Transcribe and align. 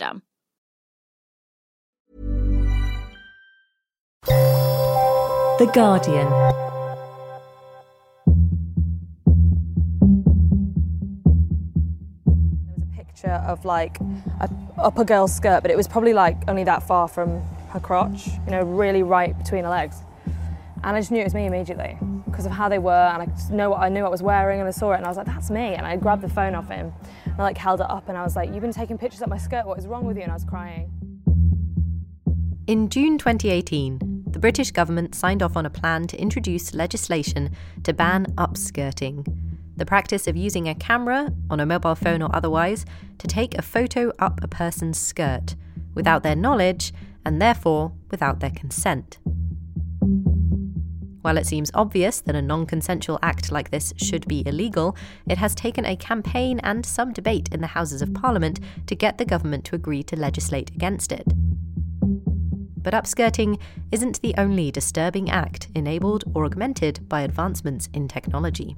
system. 0.00 0.22
The 5.58 5.70
Guardian. 5.74 6.28
There 12.26 12.74
was 12.76 12.82
a 12.82 12.96
picture 12.96 13.28
of 13.46 13.64
like 13.64 13.98
a 14.40 14.48
upper 14.78 15.04
girl's 15.04 15.34
skirt, 15.34 15.60
but 15.62 15.70
it 15.70 15.76
was 15.76 15.86
probably 15.86 16.14
like 16.14 16.36
only 16.48 16.64
that 16.64 16.82
far 16.82 17.08
from 17.08 17.42
her 17.70 17.80
crotch, 17.80 18.28
you 18.46 18.52
know, 18.52 18.62
really 18.62 19.02
right 19.02 19.36
between 19.36 19.64
her 19.64 19.70
legs. 19.70 19.96
And 20.82 20.96
I 20.96 21.00
just 21.00 21.10
knew 21.10 21.20
it 21.20 21.24
was 21.24 21.34
me 21.34 21.46
immediately 21.46 21.98
because 22.24 22.46
of 22.46 22.52
how 22.52 22.68
they 22.68 22.78
were, 22.78 22.92
and 22.92 23.22
I 23.22 23.54
know 23.54 23.70
what 23.70 23.80
I 23.80 23.88
knew 23.88 24.02
what 24.02 24.08
I 24.08 24.10
was 24.10 24.22
wearing, 24.22 24.60
and 24.60 24.68
I 24.68 24.70
saw 24.70 24.92
it, 24.92 24.96
and 24.96 25.04
I 25.04 25.08
was 25.08 25.18
like, 25.18 25.26
"That's 25.26 25.50
me!" 25.50 25.74
And 25.74 25.86
I 25.86 25.96
grabbed 25.96 26.22
the 26.22 26.28
phone 26.28 26.54
off 26.54 26.68
him, 26.68 26.92
and 27.24 27.34
I 27.38 27.42
like 27.42 27.58
held 27.58 27.80
it 27.80 27.90
up, 27.90 28.08
and 28.08 28.16
I 28.16 28.22
was 28.22 28.34
like, 28.34 28.50
"You've 28.50 28.62
been 28.62 28.72
taking 28.72 28.96
pictures 28.96 29.20
of 29.20 29.28
my 29.28 29.36
skirt. 29.36 29.66
What 29.66 29.78
is 29.78 29.86
wrong 29.86 30.06
with 30.06 30.16
you?" 30.16 30.22
And 30.22 30.32
I 30.32 30.34
was 30.34 30.44
crying. 30.44 30.90
In 32.66 32.88
June 32.88 33.18
2018, 33.18 34.24
the 34.26 34.38
British 34.38 34.70
government 34.70 35.14
signed 35.14 35.42
off 35.42 35.56
on 35.56 35.66
a 35.66 35.70
plan 35.70 36.06
to 36.06 36.20
introduce 36.20 36.72
legislation 36.72 37.50
to 37.82 37.92
ban 37.92 38.26
upskirting, 38.36 39.26
the 39.76 39.84
practice 39.84 40.26
of 40.26 40.36
using 40.36 40.68
a 40.68 40.74
camera, 40.74 41.32
on 41.50 41.60
a 41.60 41.66
mobile 41.66 41.94
phone 41.94 42.22
or 42.22 42.34
otherwise, 42.34 42.86
to 43.18 43.26
take 43.26 43.58
a 43.58 43.62
photo 43.62 44.12
up 44.18 44.40
a 44.42 44.48
person's 44.48 44.98
skirt 44.98 45.56
without 45.94 46.22
their 46.22 46.36
knowledge 46.36 46.94
and 47.24 47.42
therefore 47.42 47.92
without 48.10 48.40
their 48.40 48.50
consent. 48.50 49.18
While 51.22 51.36
it 51.36 51.46
seems 51.46 51.70
obvious 51.74 52.20
that 52.22 52.34
a 52.34 52.42
non 52.42 52.66
consensual 52.66 53.18
act 53.22 53.52
like 53.52 53.70
this 53.70 53.92
should 53.96 54.26
be 54.26 54.42
illegal, 54.46 54.96
it 55.28 55.38
has 55.38 55.54
taken 55.54 55.84
a 55.84 55.96
campaign 55.96 56.60
and 56.60 56.84
some 56.84 57.12
debate 57.12 57.48
in 57.52 57.60
the 57.60 57.66
Houses 57.66 58.00
of 58.00 58.14
Parliament 58.14 58.60
to 58.86 58.94
get 58.94 59.18
the 59.18 59.24
government 59.24 59.64
to 59.66 59.74
agree 59.74 60.02
to 60.04 60.16
legislate 60.16 60.70
against 60.70 61.12
it. 61.12 61.26
But 62.82 62.94
upskirting 62.94 63.60
isn't 63.92 64.22
the 64.22 64.34
only 64.38 64.70
disturbing 64.70 65.28
act 65.28 65.68
enabled 65.74 66.24
or 66.34 66.46
augmented 66.46 67.06
by 67.08 67.20
advancements 67.20 67.90
in 67.92 68.08
technology. 68.08 68.74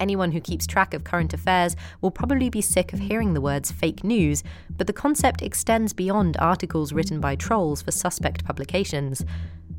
Anyone 0.00 0.32
who 0.32 0.40
keeps 0.40 0.66
track 0.66 0.94
of 0.94 1.04
current 1.04 1.32
affairs 1.32 1.76
will 2.00 2.10
probably 2.10 2.50
be 2.50 2.60
sick 2.60 2.92
of 2.92 2.98
hearing 2.98 3.34
the 3.34 3.40
words 3.40 3.70
fake 3.70 4.02
news, 4.02 4.42
but 4.68 4.88
the 4.88 4.92
concept 4.92 5.42
extends 5.42 5.92
beyond 5.92 6.36
articles 6.40 6.92
written 6.92 7.20
by 7.20 7.36
trolls 7.36 7.82
for 7.82 7.92
suspect 7.92 8.44
publications. 8.44 9.24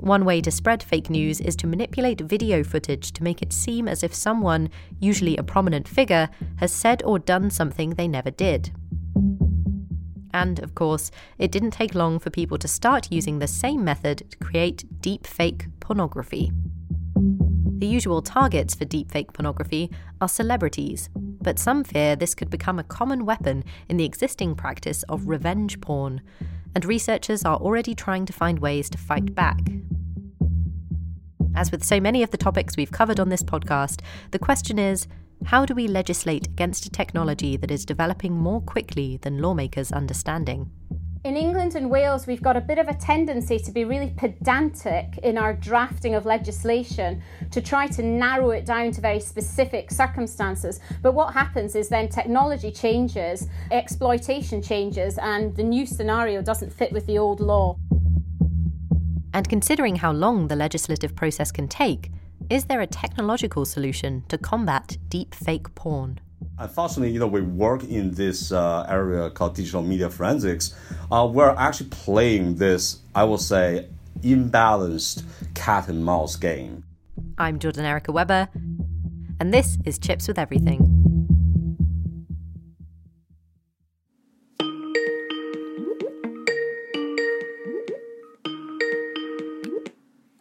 One 0.04 0.26
way 0.26 0.42
to 0.42 0.52
spread 0.52 0.84
fake 0.84 1.10
news 1.10 1.40
is 1.40 1.56
to 1.56 1.66
manipulate 1.66 2.20
video 2.20 2.62
footage 2.62 3.14
to 3.14 3.24
make 3.24 3.42
it 3.42 3.54
seem 3.54 3.88
as 3.88 4.04
if 4.04 4.14
someone, 4.14 4.70
usually 5.00 5.38
a 5.38 5.44
prominent 5.44 5.88
figure, 5.88 6.30
has 6.58 6.74
said 6.74 7.02
or 7.04 7.20
done 7.20 7.50
something 7.50 7.92
they 7.92 8.10
never 8.10 8.30
did. 8.30 8.74
And, 10.34 10.60
of 10.60 10.76
course, 10.76 11.10
it 11.38 11.54
didn't 11.54 11.72
take 11.72 11.96
long 11.96 12.20
for 12.20 12.30
people 12.30 12.58
to 12.58 12.68
start 12.68 13.14
using 13.14 13.40
the 13.40 13.48
same 13.48 13.86
method 13.86 14.30
to 14.30 14.38
create 14.40 14.84
deepfake 15.00 15.72
pornography. 15.80 16.52
The 17.78 17.88
usual 17.88 18.22
targets 18.22 18.76
for 18.76 18.84
deepfake 18.84 19.32
pornography 19.32 19.90
are 20.20 20.28
celebrities, 20.28 21.10
but 21.16 21.58
some 21.58 21.86
fear 21.86 22.18
this 22.18 22.36
could 22.36 22.50
become 22.50 22.78
a 22.78 22.84
common 22.84 23.26
weapon 23.26 23.64
in 23.88 23.96
the 23.96 24.06
existing 24.06 24.56
practice 24.56 25.04
of 25.04 25.30
revenge 25.30 25.80
porn, 25.80 26.22
and 26.76 26.86
researchers 26.86 27.44
are 27.46 27.58
already 27.58 27.96
trying 27.96 28.26
to 28.26 28.34
find 28.34 28.60
ways 28.60 28.90
to 28.90 28.98
fight 28.98 29.34
back. 29.36 29.60
As 31.56 31.72
with 31.72 31.84
so 31.84 32.00
many 32.00 32.24
of 32.24 32.32
the 32.32 32.38
topics 32.38 32.76
we've 32.76 32.92
covered 32.92 33.20
on 33.20 33.30
this 33.30 33.44
podcast, 33.44 34.02
the 34.32 34.40
question 34.40 34.80
is 34.80 35.08
how 35.46 35.66
do 35.66 35.76
we 35.76 35.88
legislate 35.88 36.48
against 36.48 36.86
a 36.86 36.90
technology 36.90 37.58
that 37.58 37.72
is 37.72 37.86
developing 37.86 38.34
more 38.34 38.62
quickly 38.62 39.18
than 39.18 39.42
lawmakers' 39.42 39.92
understanding? 39.92 40.72
In 41.24 41.38
England 41.38 41.76
and 41.76 41.90
Wales, 41.90 42.28
we've 42.28 42.42
got 42.42 42.58
a 42.58 42.62
bit 42.62 42.78
of 42.78 42.90
a 42.90 42.94
tendency 42.94 43.58
to 43.58 43.72
be 43.72 43.86
really 43.86 44.14
pedantic 44.18 45.20
in 45.20 45.38
our 45.38 45.54
drafting 45.54 46.16
of 46.16 46.26
legislation 46.26 47.24
to 47.50 47.62
try 47.62 47.88
to 47.88 48.04
narrow 48.04 48.50
it 48.50 48.66
down 48.66 48.92
to 48.92 49.00
very 49.00 49.22
specific 49.22 49.90
circumstances. 49.90 50.82
But 51.02 51.14
what 51.14 51.34
happens 51.34 51.76
is 51.76 51.88
then 51.88 52.10
technology 52.10 52.72
changes, 52.72 53.48
exploitation 53.72 54.62
changes, 54.62 55.18
and 55.18 55.56
the 55.56 55.64
new 55.64 55.86
scenario 55.86 56.42
doesn't 56.42 56.74
fit 56.74 56.92
with 56.92 57.06
the 57.06 57.18
old 57.18 57.40
law. 57.40 57.78
And 59.34 59.48
considering 59.48 59.96
how 59.96 60.12
long 60.12 60.50
the 60.50 60.58
legislative 60.58 61.16
process 61.16 61.54
can 61.54 61.70
take, 61.70 62.12
is 62.50 62.66
there 62.66 62.82
a 62.82 62.88
technological 62.88 63.64
solution 63.64 64.26
to 64.28 64.38
combat 64.38 64.98
deep 65.08 65.34
fake 65.34 65.74
porn? 65.74 66.20
Unfortunately, 66.60 67.12
you 67.12 67.20
know, 67.20 67.28
we 67.28 67.42
work 67.42 67.84
in 67.84 68.12
this 68.12 68.52
uh, 68.52 68.86
area 68.88 69.30
called 69.32 69.56
digital 69.56 69.82
media 69.82 70.10
forensics. 70.10 70.76
Uh, 71.12 71.28
we're 71.32 71.50
actually 71.50 71.90
playing 71.90 72.56
this, 72.56 73.00
I 73.16 73.24
will 73.24 73.40
say, 73.40 73.88
imbalanced 74.22 75.24
cat 75.56 75.88
and 75.88 76.06
mouse 76.06 76.36
game. 76.36 76.84
I'm 77.40 77.58
Jordan 77.58 77.86
Erica 77.86 78.12
Webber, 78.12 78.50
and 79.40 79.52
this 79.52 79.78
is 79.84 79.98
Chips 79.98 80.28
with 80.28 80.38
Everything. 80.38 81.00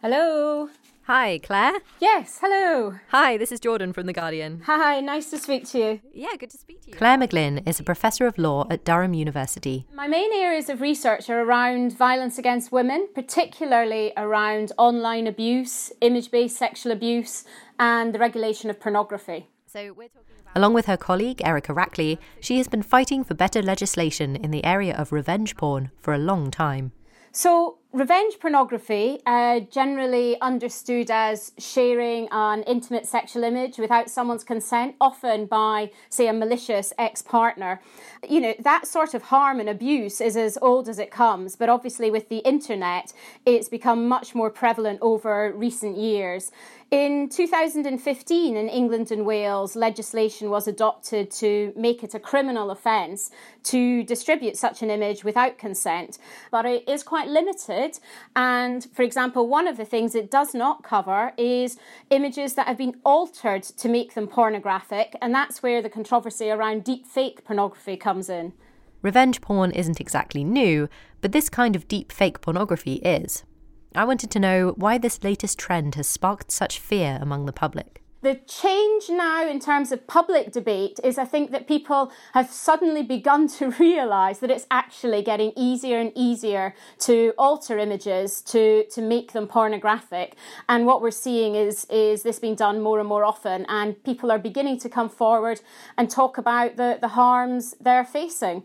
Hello. 0.01 0.69
Hi, 1.07 1.37
Claire. 1.39 1.79
Yes, 1.99 2.39
hello. 2.39 2.93
Hi, 3.09 3.35
this 3.35 3.51
is 3.51 3.59
Jordan 3.59 3.91
from 3.91 4.05
The 4.05 4.13
Guardian. 4.13 4.61
Hi, 4.67 5.01
nice 5.01 5.29
to 5.31 5.37
speak 5.37 5.67
to 5.71 5.77
you. 5.77 5.99
Yeah, 6.13 6.29
good 6.39 6.49
to 6.51 6.57
speak 6.57 6.81
to 6.83 6.91
you. 6.91 6.95
Claire 6.95 7.17
McGlynn 7.17 7.67
is 7.67 7.77
a 7.77 7.83
professor 7.83 8.25
of 8.25 8.37
law 8.37 8.65
at 8.69 8.85
Durham 8.85 9.13
University. 9.13 9.85
My 9.93 10.07
main 10.07 10.31
areas 10.31 10.69
of 10.69 10.79
research 10.79 11.29
are 11.29 11.41
around 11.41 11.91
violence 11.91 12.37
against 12.37 12.71
women, 12.71 13.09
particularly 13.13 14.13
around 14.15 14.71
online 14.77 15.27
abuse, 15.27 15.91
image 15.99 16.31
based 16.31 16.55
sexual 16.55 16.93
abuse, 16.93 17.43
and 17.77 18.15
the 18.15 18.19
regulation 18.19 18.69
of 18.69 18.79
pornography. 18.79 19.49
So 19.65 19.91
we're 19.91 20.07
talking 20.07 20.35
about. 20.41 20.55
Along 20.55 20.73
with 20.73 20.85
her 20.85 20.95
colleague, 20.95 21.41
Erika 21.43 21.73
Rackley, 21.73 22.17
she 22.39 22.59
has 22.59 22.69
been 22.69 22.81
fighting 22.81 23.25
for 23.25 23.33
better 23.33 23.61
legislation 23.61 24.37
in 24.37 24.51
the 24.51 24.63
area 24.63 24.95
of 24.95 25.11
revenge 25.11 25.57
porn 25.57 25.91
for 25.99 26.13
a 26.13 26.17
long 26.17 26.49
time. 26.49 26.93
So, 27.33 27.79
revenge 27.93 28.39
pornography, 28.39 29.19
uh, 29.25 29.59
generally 29.59 30.39
understood 30.41 31.11
as 31.11 31.51
sharing 31.59 32.27
an 32.31 32.63
intimate 32.63 33.05
sexual 33.05 33.43
image 33.43 33.77
without 33.77 34.09
someone's 34.09 34.43
consent, 34.43 34.95
often 34.99 35.45
by, 35.45 35.91
say, 36.09 36.27
a 36.27 36.33
malicious 36.33 36.91
ex 36.97 37.21
partner. 37.21 37.79
You 38.27 38.41
know, 38.41 38.53
that 38.59 38.87
sort 38.87 39.13
of 39.13 39.23
harm 39.23 39.59
and 39.59 39.69
abuse 39.69 40.19
is 40.19 40.35
as 40.35 40.57
old 40.61 40.89
as 40.89 40.97
it 40.97 41.11
comes, 41.11 41.55
but 41.55 41.69
obviously 41.69 42.09
with 42.09 42.29
the 42.29 42.39
internet, 42.39 43.13
it's 43.45 43.69
become 43.69 44.07
much 44.07 44.33
more 44.33 44.49
prevalent 44.49 44.99
over 45.01 45.53
recent 45.55 45.95
years 45.95 46.51
In 46.93 47.27
2015, 47.27 48.55
in 48.55 48.69
England 48.69 49.09
and 49.09 49.25
Wales, 49.25 49.75
legislation 49.75 50.51
was 50.51 50.67
adopted 50.67 51.31
to 51.31 51.73
make 51.75 52.03
it 52.03 52.13
a 52.13 52.19
criminal 52.19 52.69
offence 52.69 53.31
to 53.63 54.03
distribute 54.03 54.57
such 54.57 54.83
an 54.83 54.91
image 54.91 55.23
without 55.23 55.57
consent, 55.57 56.19
but 56.51 56.67
it 56.67 56.87
is 56.87 57.01
quite 57.01 57.27
limited. 57.27 57.97
And 58.35 58.87
for 58.93 59.01
example, 59.01 59.47
one 59.47 59.67
of 59.67 59.75
the 59.75 59.85
things 59.85 60.13
it 60.13 60.29
does 60.29 60.53
not 60.53 60.83
cover 60.83 61.33
is 61.35 61.79
images 62.11 62.53
that 62.53 62.67
have 62.67 62.77
been 62.77 62.99
altered 63.03 63.63
to 63.63 63.89
make 63.89 64.13
them 64.13 64.27
pornographic, 64.27 65.15
and 65.19 65.33
that's 65.33 65.63
where 65.63 65.81
the 65.81 65.89
controversy 65.89 66.51
around 66.51 66.83
deep 66.83 67.07
fake 67.07 67.43
pornography 67.43 67.97
comes 67.97 68.29
in. 68.29 68.53
Revenge 69.01 69.41
porn 69.41 69.71
isn't 69.71 69.99
exactly 69.99 70.43
new, 70.43 70.87
but 71.21 71.31
this 71.31 71.49
kind 71.49 71.75
of 71.75 71.87
deep 71.87 72.11
fake 72.11 72.39
pornography 72.39 72.97
is. 72.97 73.45
I 73.95 74.05
wanted 74.05 74.31
to 74.31 74.39
know 74.39 74.73
why 74.75 74.97
this 74.97 75.23
latest 75.23 75.59
trend 75.59 75.95
has 75.95 76.07
sparked 76.07 76.51
such 76.51 76.79
fear 76.79 77.19
among 77.21 77.45
the 77.45 77.53
public. 77.53 78.01
The 78.23 78.35
change 78.47 79.09
now 79.09 79.45
in 79.45 79.59
terms 79.59 79.91
of 79.91 80.07
public 80.07 80.53
debate 80.53 80.97
is 81.03 81.17
I 81.17 81.25
think 81.25 81.51
that 81.51 81.67
people 81.67 82.09
have 82.33 82.49
suddenly 82.49 83.03
begun 83.03 83.47
to 83.59 83.71
realise 83.71 84.39
that 84.39 84.49
it's 84.49 84.65
actually 84.71 85.21
getting 85.21 85.51
easier 85.57 85.99
and 85.99 86.11
easier 86.15 86.73
to 86.99 87.33
alter 87.37 87.77
images 87.77 88.41
to, 88.43 88.85
to 88.85 89.01
make 89.01 89.33
them 89.33 89.45
pornographic. 89.45 90.37
And 90.69 90.85
what 90.85 91.01
we're 91.01 91.11
seeing 91.11 91.55
is, 91.55 91.85
is 91.89 92.23
this 92.23 92.39
being 92.39 92.55
done 92.55 92.81
more 92.81 92.99
and 92.99 93.09
more 93.09 93.25
often, 93.25 93.65
and 93.67 94.01
people 94.05 94.31
are 94.31 94.39
beginning 94.39 94.79
to 94.79 94.89
come 94.89 95.09
forward 95.09 95.59
and 95.97 96.09
talk 96.09 96.37
about 96.37 96.77
the, 96.77 96.97
the 97.01 97.09
harms 97.09 97.75
they're 97.81 98.05
facing. 98.05 98.63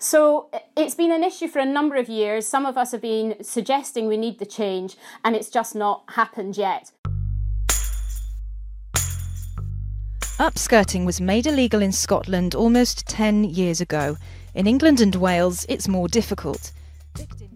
So 0.00 0.48
it's 0.76 0.94
been 0.94 1.10
an 1.10 1.24
issue 1.24 1.48
for 1.48 1.58
a 1.58 1.66
number 1.66 1.96
of 1.96 2.08
years. 2.08 2.46
Some 2.46 2.66
of 2.66 2.78
us 2.78 2.92
have 2.92 3.02
been 3.02 3.34
suggesting 3.42 4.06
we 4.06 4.16
need 4.16 4.38
the 4.38 4.46
change, 4.46 4.96
and 5.24 5.34
it's 5.34 5.50
just 5.50 5.74
not 5.74 6.04
happened 6.10 6.56
yet. 6.56 6.92
Upskirting 10.38 11.04
was 11.04 11.20
made 11.20 11.48
illegal 11.48 11.82
in 11.82 11.90
Scotland 11.90 12.54
almost 12.54 13.08
10 13.08 13.42
years 13.42 13.80
ago. 13.80 14.16
In 14.54 14.68
England 14.68 15.00
and 15.00 15.16
Wales, 15.16 15.66
it's 15.68 15.88
more 15.88 16.06
difficult. 16.06 16.70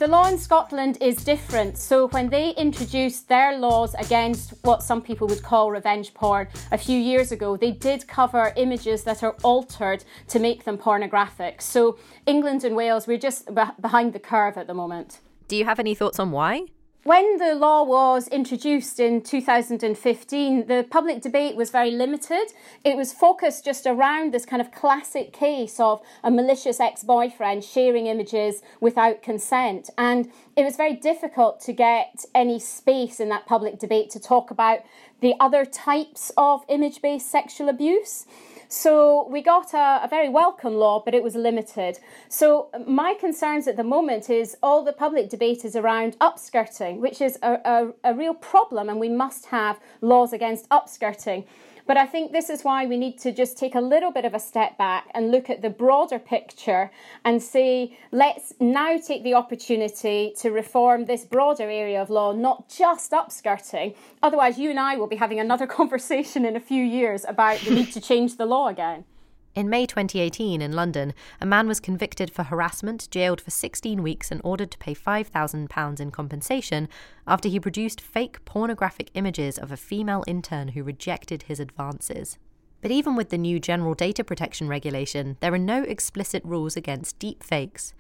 The 0.03 0.09
law 0.09 0.27
in 0.27 0.37
Scotland 0.37 0.99
is 1.01 1.15
different. 1.15 1.79
So, 1.79 2.09
when 2.09 2.29
they 2.29 2.51
introduced 2.55 3.29
their 3.29 3.57
laws 3.57 3.95
against 3.95 4.53
what 4.63 4.83
some 4.83 5.01
people 5.01 5.29
would 5.29 5.45
call 5.45 5.71
revenge 5.71 6.13
porn 6.13 6.49
a 6.73 6.77
few 6.77 6.99
years 6.99 7.31
ago, 7.31 7.57
they 7.57 7.71
did 7.71 8.09
cover 8.09 8.53
images 8.57 9.05
that 9.05 9.23
are 9.23 9.37
altered 9.45 10.03
to 10.27 10.41
make 10.41 10.65
them 10.65 10.77
pornographic. 10.77 11.63
So, 11.63 11.99
England 12.27 12.65
and 12.65 12.75
Wales, 12.75 13.07
we're 13.07 13.17
just 13.17 13.49
behind 13.81 14.13
the 14.13 14.19
curve 14.19 14.57
at 14.59 14.67
the 14.67 14.75
moment. 14.75 15.21
Do 15.47 15.55
you 15.57 15.65
have 15.67 15.79
any 15.79 15.95
thoughts 15.95 16.19
on 16.19 16.33
why? 16.33 16.63
When 17.05 17.39
the 17.39 17.57
law 17.57 17.83
was 17.83 18.29
introduced 18.29 19.01
in 19.01 19.23
2015, 19.23 20.67
the 20.69 20.87
public 20.89 21.21
debate 21.21 21.57
was 21.57 21.69
very 21.71 21.91
limited. 21.91 22.53
It 22.85 22.97
was 22.97 23.13
focused 23.13 23.65
just 23.65 23.89
around 23.89 24.33
this 24.33 24.47
kind 24.47 24.63
of 24.63 24.71
classic 24.71 25.33
case 25.33 25.81
of 25.81 26.01
a 26.23 26.31
malicious 26.31 26.79
ex 26.79 27.03
boyfriend 27.03 27.65
sharing 27.65 28.07
images 28.07 28.63
without 28.81 29.21
consent. 29.21 29.91
And 29.99 30.31
it 30.55 30.63
was 30.63 30.77
very 30.77 30.95
difficult 30.95 31.59
to 31.63 31.73
get 31.73 32.25
any 32.37 32.61
space 32.61 33.19
in 33.19 33.29
that 33.31 33.47
public 33.47 33.81
debate 33.81 34.09
to 34.11 34.21
talk 34.21 34.53
about 34.53 34.83
the 35.21 35.35
other 35.41 35.65
types 35.65 36.31
of 36.37 36.65
image 36.69 37.03
based 37.03 37.29
sexual 37.29 37.69
abuse. 37.69 38.27
So 38.75 39.29
we 39.29 39.43
got 39.43 39.75
a, 39.75 40.01
a, 40.03 40.09
very 40.09 40.31
welcome 40.31 40.77
law, 40.77 41.03
but 41.05 41.15
it 41.15 41.23
was 41.23 41.35
limited. 41.35 41.99
So 42.31 42.71
my 42.87 43.13
concerns 43.13 43.69
at 43.69 43.77
the 43.77 43.85
moment 43.85 44.31
is 44.31 44.57
all 44.63 44.83
the 44.83 44.95
public 44.95 45.29
debate 45.29 45.67
is 45.67 45.77
around 45.77 46.19
upskirting, 46.21 46.97
which 46.97 47.21
is 47.21 47.39
a, 47.43 47.61
a, 47.67 48.13
a 48.13 48.15
real 48.15 48.33
problem, 48.33 48.89
and 48.89 48.99
we 48.99 49.11
must 49.11 49.45
have 49.47 49.79
laws 50.01 50.33
against 50.33 50.71
upskirting. 50.71 51.45
But 51.87 51.97
I 51.97 52.07
think 52.07 52.33
this 52.33 52.49
is 52.49 52.63
why 52.63 52.87
we 52.87 52.97
need 52.97 53.19
to 53.21 53.33
just 53.33 53.59
take 53.59 53.75
a 53.75 53.81
little 53.81 54.11
bit 54.11 54.25
of 54.25 54.35
a 54.35 54.39
step 54.39 54.79
back 54.79 55.11
and 55.15 55.31
look 55.31 55.51
at 55.51 55.63
the 55.63 55.71
broader 55.71 56.19
picture 56.19 56.91
and 57.25 57.43
say, 57.43 57.97
let's 58.13 58.55
now 58.61 58.99
take 58.99 59.25
the 59.25 59.35
opportunity 59.35 60.35
to 60.39 60.51
reform 60.51 61.07
this 61.07 61.25
broader 61.25 61.69
area 61.69 62.01
of 62.01 62.11
law, 62.11 62.33
not 62.33 62.69
just 62.69 63.11
upskirting. 63.13 63.97
Otherwise, 64.23 64.59
you 64.59 64.71
and 64.71 64.79
I 64.79 64.97
will 64.97 65.09
be 65.09 65.17
having 65.17 65.41
another 65.41 65.67
conversation 65.79 66.45
in 66.45 66.57
a 66.57 66.61
few 66.61 66.83
years 66.83 67.25
about 67.27 67.61
the 67.61 67.71
need 67.71 67.93
to 67.93 68.01
change 68.01 68.37
the 68.37 68.47
law 68.47 68.69
again. 68.69 69.05
In 69.55 69.69
May 69.69 69.85
2018 69.85 70.63
in 70.63 70.73
London, 70.73 71.13
a 71.39 71.45
man 71.45 71.69
was 71.69 71.79
convicted 71.79 72.31
for 72.31 72.45
harassment, 72.45 73.11
jailed 73.11 73.39
for 73.39 73.51
16 73.51 74.03
weeks, 74.03 74.31
and 74.31 74.41
ordered 74.43 74.71
to 74.71 74.79
pay 74.79 74.95
£5,000 74.95 76.01
in 76.01 76.11
compensation 76.11 76.89
after 77.27 77.51
he 77.51 77.61
produced 77.61 78.01
fake 78.01 78.43
pornographic 78.47 79.11
images 79.13 79.59
of 79.59 79.71
a 79.71 79.77
female 79.77 80.25
intern 80.27 80.69
who 80.69 80.83
rejected 80.83 81.43
his 81.43 81.61
advances. 81.61 82.39
But 82.81 82.93
even 82.93 83.15
with 83.15 83.29
the 83.29 83.37
new 83.37 83.61
General 83.61 83.93
Data 83.93 84.25
Protection 84.25 84.69
Regulation, 84.69 85.37
there 85.41 85.53
are 85.53 85.59
no 85.59 85.83
explicit 85.83 86.43
rules 86.47 86.75
against 86.75 87.19
deep 87.19 87.43
fakes. 87.43 87.93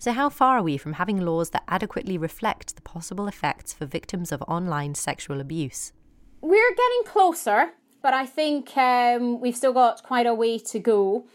So, 0.00 0.10
how 0.12 0.28
far 0.28 0.58
are 0.58 0.62
we 0.62 0.76
from 0.76 0.94
having 0.94 1.20
laws 1.20 1.50
that 1.50 1.64
adequately 1.68 2.18
reflect 2.18 2.74
the 2.74 2.82
possible 2.82 3.28
effects 3.28 3.72
for 3.72 3.86
victims 3.86 4.32
of 4.32 4.42
online 4.42 4.96
sexual 4.96 5.40
abuse? 5.40 5.92
We're 6.40 6.74
getting 6.74 7.04
closer 7.04 7.74
but 8.02 8.14
I 8.14 8.26
think 8.26 8.76
um, 8.76 9.40
we've 9.40 9.56
still 9.56 9.72
got 9.72 10.02
quite 10.02 10.26
a 10.26 10.34
way 10.34 10.58
to 10.58 10.78
go. 10.78 11.26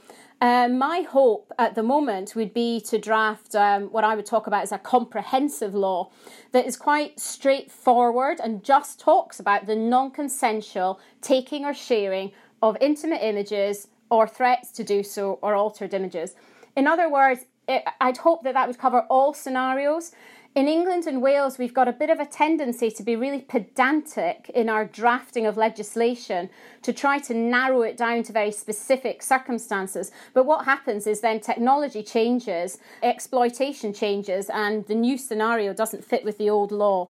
Um, 0.42 0.78
my 0.78 1.02
hope 1.02 1.54
at 1.58 1.76
the 1.76 1.84
moment 1.84 2.36
would 2.36 2.54
be 2.54 2.82
to 2.82 2.98
draft 2.98 3.56
um, 3.56 3.84
what 3.84 4.04
I 4.04 4.14
would 4.14 4.26
talk 4.26 4.46
about 4.46 4.64
as 4.64 4.74
a 4.74 4.78
comprehensive 4.78 5.74
law 5.74 6.12
that 6.52 6.66
is 6.66 6.76
quite 6.76 7.18
straightforward 7.20 8.42
and 8.44 8.62
just 8.62 9.00
talks 9.00 9.40
about 9.40 9.68
the 9.68 9.76
non 9.76 10.12
consensual 10.12 11.00
taking 11.22 11.64
or 11.64 11.74
sharing 11.74 12.32
of 12.62 12.78
intimate 12.82 13.24
images 13.24 13.88
or 14.10 14.28
threats 14.28 14.72
to 14.72 14.84
do 14.84 15.02
so 15.02 15.40
or 15.42 15.56
altered 15.56 15.94
images. 15.94 16.36
In 16.76 16.88
other 16.88 17.10
words, 17.10 17.46
it, 17.68 17.84
I'd 18.02 18.18
hope 18.18 18.44
that 18.44 18.54
that 18.54 18.68
would 18.68 18.78
cover 18.78 19.02
all 19.10 19.34
scenarios 19.34 20.12
in 20.56 20.68
England 20.68 21.08
and 21.08 21.22
Wales, 21.22 21.58
we've 21.58 21.74
got 21.74 21.88
a 21.88 21.92
bit 21.92 22.12
of 22.12 22.20
a 22.20 22.26
tendency 22.28 22.92
to 22.92 23.02
be 23.02 23.16
really 23.16 23.42
pedantic 23.42 24.52
in 24.54 24.70
our 24.70 24.86
drafting 24.86 25.48
of 25.48 25.58
legislation 25.58 26.50
to 26.84 26.94
try 26.94 27.18
to 27.20 27.34
narrow 27.34 27.82
it 27.82 27.98
down 27.98 28.22
to 28.24 28.32
very 28.32 28.52
specific 28.52 29.24
circumstances. 29.24 30.12
But 30.34 30.46
what 30.46 30.66
happens 30.66 31.08
is 31.08 31.22
then 31.22 31.40
technology 31.40 32.04
changes, 32.04 32.78
exploitation 33.02 33.94
changes, 33.94 34.50
and 34.54 34.86
the 34.86 34.96
new 34.96 35.18
scenario 35.18 35.74
doesn't 35.74 36.06
fit 36.06 36.24
with 36.24 36.38
the 36.38 36.52
old 36.52 36.72
law. 36.72 37.08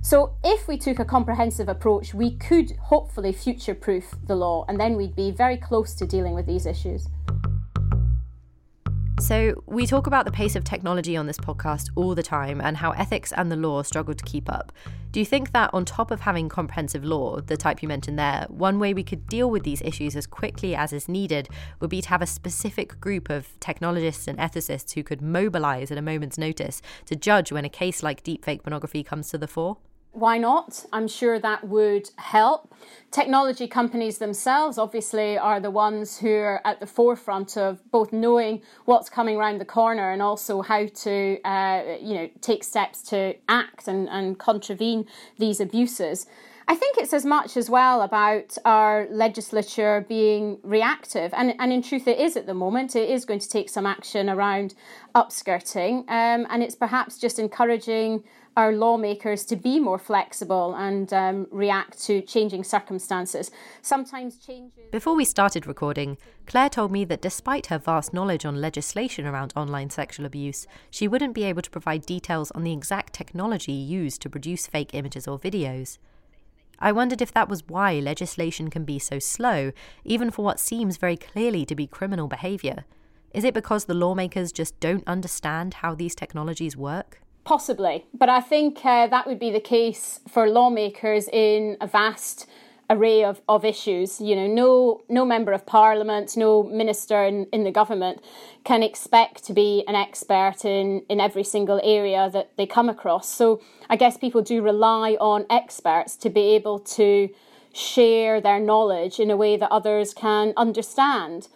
So, 0.00 0.34
if 0.44 0.68
we 0.68 0.76
took 0.76 0.98
a 0.98 1.04
comprehensive 1.04 1.68
approach, 1.68 2.12
we 2.12 2.36
could 2.36 2.72
hopefully 2.72 3.32
future 3.32 3.74
proof 3.74 4.16
the 4.26 4.36
law, 4.36 4.66
and 4.68 4.78
then 4.78 4.96
we'd 4.96 5.16
be 5.16 5.30
very 5.30 5.56
close 5.56 5.94
to 5.94 6.06
dealing 6.06 6.34
with 6.34 6.44
these 6.44 6.66
issues. 6.66 7.08
So, 9.24 9.64
we 9.64 9.86
talk 9.86 10.06
about 10.06 10.26
the 10.26 10.30
pace 10.30 10.54
of 10.54 10.64
technology 10.64 11.16
on 11.16 11.24
this 11.24 11.38
podcast 11.38 11.88
all 11.94 12.14
the 12.14 12.22
time 12.22 12.60
and 12.60 12.76
how 12.76 12.90
ethics 12.90 13.32
and 13.32 13.50
the 13.50 13.56
law 13.56 13.80
struggle 13.80 14.12
to 14.12 14.22
keep 14.22 14.52
up. 14.52 14.70
Do 15.12 15.18
you 15.18 15.24
think 15.24 15.52
that, 15.52 15.70
on 15.72 15.86
top 15.86 16.10
of 16.10 16.20
having 16.20 16.50
comprehensive 16.50 17.06
law, 17.06 17.40
the 17.40 17.56
type 17.56 17.80
you 17.80 17.88
mentioned 17.88 18.18
there, 18.18 18.44
one 18.50 18.78
way 18.78 18.92
we 18.92 19.02
could 19.02 19.26
deal 19.26 19.50
with 19.50 19.62
these 19.62 19.80
issues 19.80 20.14
as 20.14 20.26
quickly 20.26 20.76
as 20.76 20.92
is 20.92 21.08
needed 21.08 21.48
would 21.80 21.88
be 21.88 22.02
to 22.02 22.08
have 22.10 22.20
a 22.20 22.26
specific 22.26 23.00
group 23.00 23.30
of 23.30 23.58
technologists 23.60 24.28
and 24.28 24.38
ethicists 24.38 24.92
who 24.92 25.02
could 25.02 25.22
mobilize 25.22 25.90
at 25.90 25.96
a 25.96 26.02
moment's 26.02 26.36
notice 26.36 26.82
to 27.06 27.16
judge 27.16 27.50
when 27.50 27.64
a 27.64 27.70
case 27.70 28.02
like 28.02 28.24
deepfake 28.24 28.62
pornography 28.62 29.02
comes 29.02 29.30
to 29.30 29.38
the 29.38 29.48
fore? 29.48 29.78
Why 30.14 30.38
not? 30.38 30.86
I'm 30.92 31.08
sure 31.08 31.38
that 31.38 31.68
would 31.68 32.08
help. 32.16 32.72
Technology 33.10 33.66
companies 33.66 34.18
themselves, 34.18 34.78
obviously, 34.78 35.36
are 35.36 35.60
the 35.60 35.70
ones 35.70 36.18
who 36.18 36.32
are 36.32 36.60
at 36.64 36.78
the 36.80 36.86
forefront 36.86 37.56
of 37.56 37.80
both 37.90 38.12
knowing 38.12 38.62
what's 38.84 39.08
coming 39.08 39.36
around 39.36 39.58
the 39.58 39.64
corner 39.64 40.12
and 40.12 40.22
also 40.22 40.62
how 40.62 40.86
to, 40.86 41.40
uh, 41.44 41.96
you 42.00 42.14
know, 42.14 42.30
take 42.40 42.62
steps 42.62 43.02
to 43.02 43.34
act 43.48 43.88
and, 43.88 44.08
and 44.08 44.38
contravene 44.38 45.06
these 45.38 45.60
abuses. 45.60 46.26
I 46.66 46.76
think 46.76 46.96
it's 46.96 47.12
as 47.12 47.26
much 47.26 47.56
as 47.56 47.68
well 47.68 48.00
about 48.00 48.56
our 48.64 49.06
legislature 49.10 50.06
being 50.08 50.58
reactive, 50.62 51.34
and, 51.34 51.54
and 51.58 51.72
in 51.72 51.82
truth, 51.82 52.08
it 52.08 52.18
is 52.18 52.38
at 52.38 52.46
the 52.46 52.54
moment. 52.54 52.96
It 52.96 53.10
is 53.10 53.26
going 53.26 53.40
to 53.40 53.48
take 53.48 53.68
some 53.68 53.84
action 53.84 54.30
around 54.30 54.74
upskirting, 55.14 56.08
um, 56.08 56.46
and 56.48 56.62
it's 56.62 56.74
perhaps 56.74 57.18
just 57.18 57.38
encouraging 57.38 58.24
our 58.56 58.72
lawmakers 58.72 59.44
to 59.46 59.56
be 59.56 59.80
more 59.80 59.98
flexible 59.98 60.74
and 60.74 61.12
um, 61.12 61.46
react 61.50 62.02
to 62.04 62.20
changing 62.22 62.64
circumstances. 62.64 63.50
Sometimes 63.82 64.36
changes. 64.36 64.84
Before 64.92 65.14
we 65.14 65.24
started 65.24 65.66
recording, 65.66 66.16
Claire 66.46 66.70
told 66.70 66.92
me 66.92 67.04
that 67.06 67.22
despite 67.22 67.66
her 67.66 67.78
vast 67.78 68.12
knowledge 68.12 68.44
on 68.44 68.60
legislation 68.60 69.26
around 69.26 69.52
online 69.56 69.90
sexual 69.90 70.26
abuse, 70.26 70.66
she 70.90 71.08
wouldn't 71.08 71.34
be 71.34 71.44
able 71.44 71.62
to 71.62 71.70
provide 71.70 72.06
details 72.06 72.50
on 72.52 72.62
the 72.62 72.72
exact 72.72 73.12
technology 73.12 73.72
used 73.72 74.22
to 74.22 74.30
produce 74.30 74.66
fake 74.66 74.90
images 74.92 75.26
or 75.26 75.38
videos. 75.38 75.98
I 76.78 76.92
wondered 76.92 77.22
if 77.22 77.32
that 77.32 77.48
was 77.48 77.66
why 77.66 77.98
legislation 77.98 78.68
can 78.68 78.84
be 78.84 78.98
so 78.98 79.18
slow, 79.18 79.72
even 80.04 80.30
for 80.30 80.44
what 80.44 80.60
seems 80.60 80.96
very 80.96 81.16
clearly 81.16 81.64
to 81.66 81.74
be 81.74 81.86
criminal 81.86 82.28
behaviour. 82.28 82.84
Is 83.32 83.42
it 83.42 83.54
because 83.54 83.86
the 83.86 83.94
lawmakers 83.94 84.52
just 84.52 84.78
don't 84.78 85.06
understand 85.08 85.74
how 85.74 85.94
these 85.94 86.14
technologies 86.14 86.76
work? 86.76 87.20
Possibly, 87.44 88.06
but 88.14 88.30
I 88.30 88.40
think 88.40 88.84
uh, 88.86 89.06
that 89.06 89.26
would 89.26 89.38
be 89.38 89.50
the 89.50 89.60
case 89.60 90.20
for 90.26 90.48
lawmakers 90.48 91.28
in 91.28 91.76
a 91.78 91.86
vast 91.86 92.46
array 92.88 93.22
of, 93.22 93.42
of 93.48 93.66
issues. 93.66 94.18
You 94.18 94.34
know, 94.34 94.46
no 94.46 95.02
no 95.10 95.24
member 95.26 95.52
of 95.52 95.66
parliament, 95.66 96.38
no 96.38 96.62
minister 96.62 97.22
in, 97.24 97.46
in 97.52 97.64
the 97.64 97.70
government 97.70 98.22
can 98.64 98.82
expect 98.82 99.44
to 99.44 99.52
be 99.52 99.84
an 99.86 99.94
expert 99.94 100.64
in, 100.64 101.02
in 101.10 101.20
every 101.20 101.44
single 101.44 101.80
area 101.84 102.30
that 102.32 102.56
they 102.56 102.66
come 102.66 102.88
across. 102.88 103.28
So 103.28 103.60
I 103.90 103.96
guess 103.96 104.16
people 104.16 104.40
do 104.40 104.62
rely 104.62 105.18
on 105.20 105.44
experts 105.50 106.16
to 106.16 106.30
be 106.30 106.54
able 106.54 106.78
to 106.78 107.28
share 107.74 108.40
their 108.40 108.60
knowledge 108.60 109.18
in 109.18 109.30
a 109.30 109.36
way 109.36 109.56
that 109.58 109.70
others 109.70 110.14
can 110.14 110.54
understand. 110.56 111.48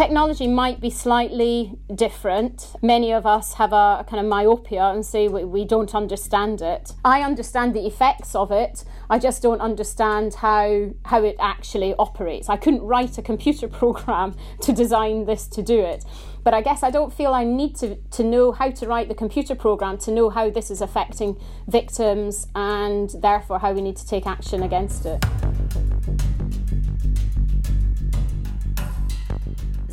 Technology 0.00 0.48
might 0.48 0.80
be 0.80 0.88
slightly 0.88 1.78
different. 1.94 2.74
Many 2.80 3.12
of 3.12 3.26
us 3.26 3.52
have 3.52 3.74
a, 3.74 4.02
kind 4.08 4.18
of 4.18 4.24
myopia 4.24 4.84
and 4.84 5.04
say 5.04 5.28
we, 5.28 5.44
we 5.44 5.66
don't 5.66 5.94
understand 5.94 6.62
it. 6.62 6.94
I 7.04 7.20
understand 7.20 7.74
the 7.74 7.86
effects 7.86 8.34
of 8.34 8.50
it. 8.50 8.82
I 9.10 9.18
just 9.18 9.42
don't 9.42 9.60
understand 9.60 10.36
how 10.36 10.92
how 11.04 11.22
it 11.22 11.36
actually 11.38 11.94
operates. 11.98 12.48
I 12.48 12.56
couldn't 12.56 12.80
write 12.80 13.18
a 13.18 13.22
computer 13.22 13.68
program 13.80 14.36
to 14.62 14.72
design 14.72 15.26
this 15.26 15.46
to 15.48 15.60
do 15.62 15.80
it. 15.80 16.06
But 16.44 16.54
I 16.54 16.62
guess 16.62 16.82
I 16.82 16.90
don't 16.90 17.12
feel 17.12 17.34
I 17.34 17.44
need 17.44 17.76
to, 17.80 17.96
to 17.96 18.24
know 18.24 18.52
how 18.52 18.70
to 18.70 18.86
write 18.86 19.08
the 19.08 19.14
computer 19.14 19.54
program 19.54 19.98
to 19.98 20.10
know 20.10 20.30
how 20.30 20.48
this 20.48 20.70
is 20.70 20.80
affecting 20.80 21.38
victims 21.68 22.46
and 22.54 23.10
therefore 23.18 23.58
how 23.58 23.74
we 23.74 23.82
need 23.82 23.98
to 23.98 24.06
take 24.06 24.26
action 24.26 24.62
against 24.62 25.04
it. 25.04 25.22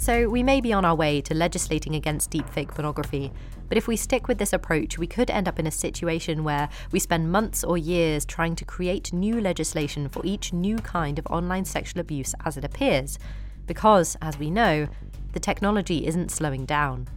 So, 0.08 0.30
we 0.30 0.42
may 0.42 0.62
be 0.62 0.72
on 0.72 0.86
our 0.86 0.96
way 0.96 1.20
to 1.20 1.34
legislating 1.34 1.94
against 1.94 2.32
deepfake 2.32 2.70
pornography, 2.70 3.30
but 3.68 3.78
if 3.78 3.90
we 3.90 3.98
stick 3.98 4.30
with 4.30 4.38
this 4.38 4.54
approach, 4.54 4.98
we 4.98 5.06
could 5.06 5.30
end 5.30 5.50
up 5.50 5.60
in 5.60 5.68
a 5.68 5.70
situation 5.70 6.46
where 6.46 6.70
we 6.94 7.00
spend 7.00 7.30
months 7.30 7.62
or 7.62 7.78
years 7.78 8.24
trying 8.24 8.56
to 8.56 8.64
create 8.64 9.12
new 9.12 9.42
legislation 9.42 10.08
for 10.08 10.26
each 10.26 10.54
new 10.54 10.78
kind 10.78 11.20
of 11.20 11.28
online 11.28 11.66
sexual 11.66 12.00
abuse 12.00 12.34
as 12.46 12.56
it 12.56 12.64
appears, 12.64 13.20
because, 13.66 14.16
as 14.22 14.40
we 14.40 14.50
know, 14.50 14.88
the 15.34 15.42
technology 15.42 16.08
isn't 16.08 16.32
slowing 16.32 16.64
down. 16.64 17.10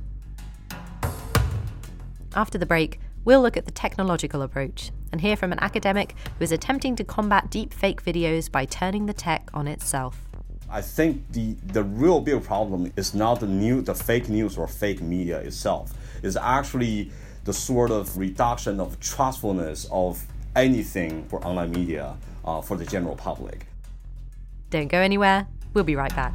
After 2.35 2.59
the 2.59 2.67
break, 2.67 2.99
we'll 3.25 3.41
look 3.41 3.57
at 3.57 3.67
the 3.67 3.71
technological 3.71 4.43
approach 4.43 4.91
and 5.13 5.21
hear 5.21 5.37
from 5.37 5.53
an 5.53 5.61
academic 5.61 6.17
who 6.39 6.43
is 6.43 6.51
attempting 6.51 6.97
to 6.97 7.05
combat 7.05 7.51
deepfake 7.51 8.03
videos 8.03 8.51
by 8.51 8.65
turning 8.65 9.07
the 9.07 9.15
tech 9.15 9.49
on 9.55 9.69
itself. 9.69 10.27
I 10.71 10.83
think 10.83 11.33
the, 11.33 11.55
the 11.67 11.83
real 11.83 12.21
big 12.21 12.43
problem 12.45 12.93
is 12.97 13.15
not 13.15 13.41
the 13.41 13.47
new 13.47 13.83
the 13.83 13.95
fake 13.95 14.29
news 14.29 14.57
or 14.57 14.69
fake 14.69 15.03
media 15.03 15.39
itself. 15.39 15.93
It's 16.23 16.37
actually 16.37 17.11
the 17.45 17.53
sort 17.53 17.91
of 17.91 18.17
reduction 18.17 18.79
of 18.79 19.01
trustfulness 19.01 19.89
of 19.91 20.25
anything 20.55 21.25
for 21.29 21.45
online 21.45 21.73
media 21.73 22.17
uh, 22.45 22.61
for 22.61 22.77
the 22.77 22.85
general 22.85 23.17
public. 23.17 23.67
Don't 24.71 24.89
go 24.89 24.99
anywhere. 24.99 25.49
We'll 25.75 25.85
be 25.85 25.97
right 25.97 26.15
back. 26.15 26.35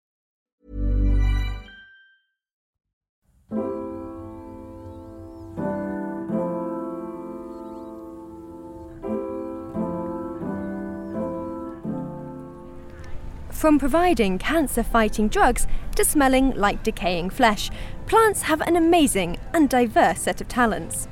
From 13.61 13.77
providing 13.77 14.39
cancer 14.39 14.81
fighting 14.81 15.27
drugs 15.27 15.67
to 15.95 16.03
smelling 16.03 16.49
like 16.55 16.81
decaying 16.81 17.29
flesh, 17.29 17.69
plants 18.07 18.41
have 18.41 18.59
an 18.61 18.75
amazing 18.75 19.37
and 19.53 19.69
diverse 19.69 20.21
set 20.21 20.41
of 20.41 20.47
talents. 20.47 21.07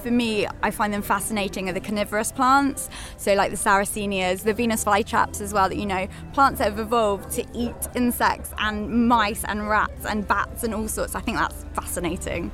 For 0.00 0.12
me, 0.12 0.46
I 0.62 0.70
find 0.70 0.94
them 0.94 1.02
fascinating 1.02 1.68
are 1.68 1.72
the 1.72 1.80
carnivorous 1.80 2.30
plants, 2.30 2.88
so 3.16 3.34
like 3.34 3.50
the 3.50 3.56
Sarracenias, 3.56 4.44
the 4.44 4.54
Venus 4.54 4.84
flytraps 4.84 5.40
as 5.40 5.52
well, 5.52 5.68
that 5.68 5.76
you 5.76 5.86
know, 5.86 6.06
plants 6.32 6.60
that 6.60 6.66
have 6.66 6.78
evolved 6.78 7.32
to 7.32 7.44
eat 7.52 7.74
insects 7.96 8.52
and 8.58 9.08
mice 9.08 9.42
and 9.42 9.68
rats 9.68 10.06
and 10.06 10.28
bats 10.28 10.62
and 10.62 10.74
all 10.74 10.86
sorts. 10.86 11.16
I 11.16 11.20
think 11.20 11.38
that's 11.38 11.64
fascinating. 11.74 12.52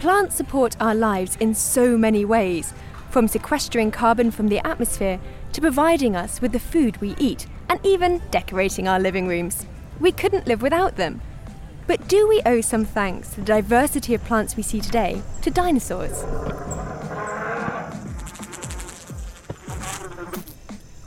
Plants 0.00 0.34
support 0.34 0.76
our 0.82 0.94
lives 0.94 1.38
in 1.40 1.54
so 1.54 1.96
many 1.96 2.26
ways, 2.26 2.74
from 3.08 3.26
sequestering 3.26 3.90
carbon 3.90 4.30
from 4.30 4.48
the 4.48 4.66
atmosphere 4.66 5.18
to 5.52 5.60
providing 5.60 6.16
us 6.16 6.40
with 6.40 6.52
the 6.52 6.58
food 6.58 7.00
we 7.00 7.14
eat 7.18 7.46
and 7.68 7.78
even 7.84 8.22
decorating 8.30 8.88
our 8.88 8.98
living 8.98 9.26
rooms. 9.26 9.66
We 10.00 10.12
couldn't 10.12 10.46
live 10.46 10.62
without 10.62 10.96
them. 10.96 11.20
But 11.86 12.08
do 12.08 12.28
we 12.28 12.40
owe 12.46 12.60
some 12.60 12.84
thanks 12.84 13.30
to 13.30 13.40
the 13.40 13.46
diversity 13.46 14.14
of 14.14 14.24
plants 14.24 14.56
we 14.56 14.62
see 14.62 14.80
today 14.80 15.22
to 15.42 15.50
dinosaurs? 15.50 16.24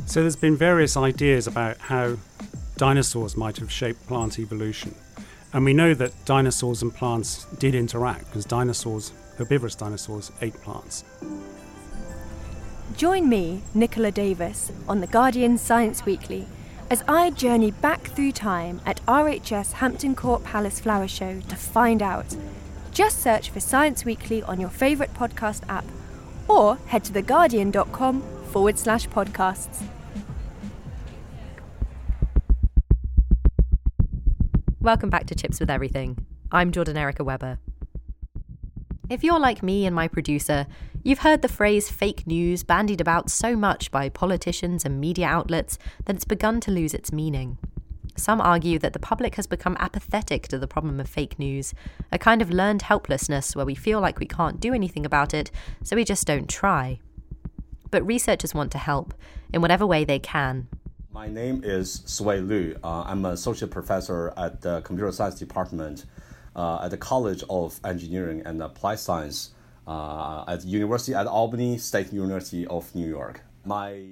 So 0.05 0.21
there's 0.21 0.35
been 0.35 0.55
various 0.55 0.95
ideas 0.95 1.47
about 1.47 1.77
how 1.77 2.17
dinosaurs 2.77 3.35
might 3.35 3.57
have 3.57 3.71
shaped 3.71 4.05
plant 4.07 4.39
evolution. 4.39 4.95
And 5.53 5.65
we 5.65 5.73
know 5.73 5.93
that 5.93 6.11
dinosaurs 6.25 6.81
and 6.81 6.93
plants 6.93 7.45
did 7.57 7.75
interact 7.75 8.25
because 8.25 8.45
dinosaurs, 8.45 9.11
herbivorous 9.37 9.75
dinosaurs, 9.75 10.31
ate 10.41 10.53
plants. 10.55 11.03
Join 12.97 13.27
me, 13.27 13.61
Nicola 13.73 14.09
Davis, 14.09 14.71
on 14.87 15.01
The 15.01 15.07
Guardian 15.07 15.57
Science 15.57 16.05
Weekly 16.05 16.47
as 16.89 17.03
I 17.09 17.29
journey 17.29 17.71
back 17.71 18.01
through 18.03 18.31
time 18.31 18.79
at 18.85 19.05
RHS 19.05 19.73
Hampton 19.73 20.15
Court 20.15 20.45
Palace 20.45 20.79
Flower 20.79 21.07
Show 21.07 21.41
to 21.41 21.55
find 21.57 22.01
out. 22.01 22.37
Just 22.93 23.19
search 23.19 23.49
for 23.49 23.59
Science 23.59 24.05
Weekly 24.05 24.41
on 24.43 24.61
your 24.61 24.69
favourite 24.69 25.13
podcast 25.13 25.67
app 25.67 25.83
or 26.47 26.77
head 26.87 27.03
to 27.03 27.11
theguardian.com 27.11 28.21
forward 28.51 28.79
slash 28.79 29.09
podcasts. 29.09 29.83
Welcome 34.79 35.09
back 35.09 35.25
to 35.25 35.35
Chips 35.35 35.59
with 35.59 35.69
Everything. 35.69 36.17
I'm 36.49 36.71
Jordan 36.71 36.95
Erica 36.95 37.25
Webber. 37.25 37.59
If 39.07 39.23
you're 39.23 39.39
like 39.39 39.61
me 39.61 39.85
and 39.85 39.95
my 39.95 40.07
producer, 40.07 40.65
you've 41.03 41.19
heard 41.19 41.43
the 41.43 41.47
phrase 41.47 41.91
fake 41.91 42.25
news 42.25 42.63
bandied 42.63 42.99
about 42.99 43.29
so 43.29 43.55
much 43.55 43.91
by 43.91 44.09
politicians 44.09 44.83
and 44.83 44.99
media 44.99 45.27
outlets 45.27 45.77
that 46.05 46.15
it's 46.15 46.25
begun 46.25 46.59
to 46.61 46.71
lose 46.71 46.93
its 46.95 47.11
meaning. 47.11 47.59
Some 48.15 48.41
argue 48.41 48.79
that 48.79 48.93
the 48.93 48.99
public 48.99 49.35
has 49.35 49.45
become 49.45 49.77
apathetic 49.79 50.47
to 50.47 50.57
the 50.57 50.67
problem 50.67 50.99
of 50.99 51.07
fake 51.07 51.37
news, 51.37 51.75
a 52.11 52.17
kind 52.17 52.41
of 52.41 52.49
learned 52.49 52.81
helplessness 52.81 53.55
where 53.55 53.65
we 53.65 53.75
feel 53.75 54.01
like 54.01 54.19
we 54.19 54.25
can't 54.25 54.59
do 54.59 54.73
anything 54.73 55.05
about 55.05 55.35
it, 55.35 55.51
so 55.83 55.95
we 55.95 56.03
just 56.03 56.25
don't 56.25 56.49
try. 56.49 56.99
but 57.91 58.05
researchers 58.05 58.53
want 58.53 58.71
to 58.73 58.77
help 58.77 59.13
in 59.53 59.61
whatever 59.61 59.85
way 59.85 60.03
they 60.03 60.19
can. 60.19 60.67
My 61.11 61.27
name 61.29 61.61
is 61.63 62.01
Siwei 62.05 62.45
Lyu. 62.45 62.77
Uh, 62.83 63.03
I'm 63.03 63.23
an 63.23 63.31
associate 63.31 63.71
professor 63.71 64.33
at 64.35 64.61
the 64.61 64.81
computer 64.81 65.11
science 65.13 65.35
department 65.39 66.05
at 66.55 66.89
the 66.89 66.97
College 66.97 67.43
of 67.49 67.79
Engineering 67.83 68.41
and 68.45 68.61
Applied 68.61 68.99
Science 68.99 69.51
uh, 69.87 70.43
at 70.47 70.65
University 70.65 71.13
at 71.13 71.27
Albany 71.27 71.77
State 71.77 72.11
University 72.13 72.65
of 72.67 72.93
New 72.95 73.07
York. 73.07 73.41
My 73.65 74.05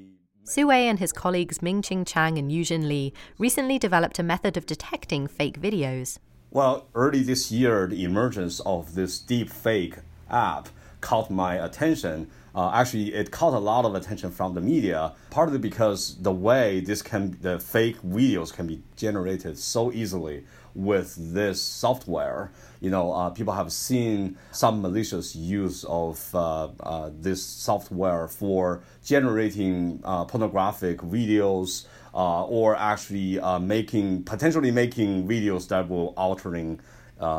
Sui 0.46 0.88
and 0.88 1.00
his 1.00 1.14
colleagues 1.14 1.62
Ming-Ching 1.62 2.04
Chang 2.04 2.38
and 2.38 2.52
Yuezun 2.52 2.88
Li 2.88 3.14
recently 3.38 3.80
developed 3.80 4.20
a 4.20 4.24
method 4.24 4.58
of 4.58 4.66
detecting 4.66 5.26
fake 5.26 5.60
videos. 5.62 6.18
Well, 6.52 6.88
early 6.94 7.24
this 7.24 7.52
year, 7.52 7.88
the 7.88 8.04
emergence 8.04 8.60
of 8.60 8.94
this 8.94 9.20
deep 9.20 9.50
fake 9.50 9.96
app 10.30 10.68
caught 11.00 11.32
my 11.32 11.56
attention. 11.56 12.30
Uh, 12.54 12.72
actually, 12.74 13.14
it 13.14 13.32
caught 13.32 13.54
a 13.54 13.60
lot 13.60 13.86
of 13.86 13.96
attention 13.96 14.32
from 14.32 14.54
the 14.54 14.62
media, 14.62 15.14
partly 15.30 15.58
because 15.58 16.22
the 16.22 16.32
way 16.32 16.82
this 16.82 17.02
can, 17.02 17.38
the 17.42 17.60
fake 17.60 18.02
videos 18.02 18.54
can 18.54 18.68
be 18.68 18.84
generated 18.96 19.58
so 19.58 19.92
easily 19.94 20.44
with 20.76 21.16
this 21.34 21.62
software. 21.62 22.52
You 22.82 22.90
know, 22.90 23.12
uh, 23.12 23.30
people 23.30 23.54
have 23.54 23.72
seen 23.72 24.38
some 24.52 24.82
malicious 24.82 25.36
use 25.36 25.84
of 25.86 26.34
uh, 26.34 26.70
uh, 26.80 27.12
this 27.14 27.44
software 27.44 28.28
for 28.28 28.84
generating 29.04 30.02
uh, 30.04 30.26
pornographic 30.26 31.00
videos 31.00 31.86
uh, 32.14 32.46
or 32.46 32.76
actually 32.76 33.40
uh, 33.40 33.60
making 33.60 34.24
potentially 34.24 34.72
making 34.72 35.28
videos 35.28 35.68
that 35.70 35.90
will 35.90 36.14
altering 36.18 36.80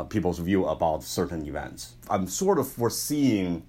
people's 0.09 0.39
view 0.39 0.65
about 0.65 1.03
certain 1.03 1.47
events. 1.47 1.93
I'm 2.09 2.27
sort 2.27 2.59
of 2.59 2.67
foreseeing 2.67 3.67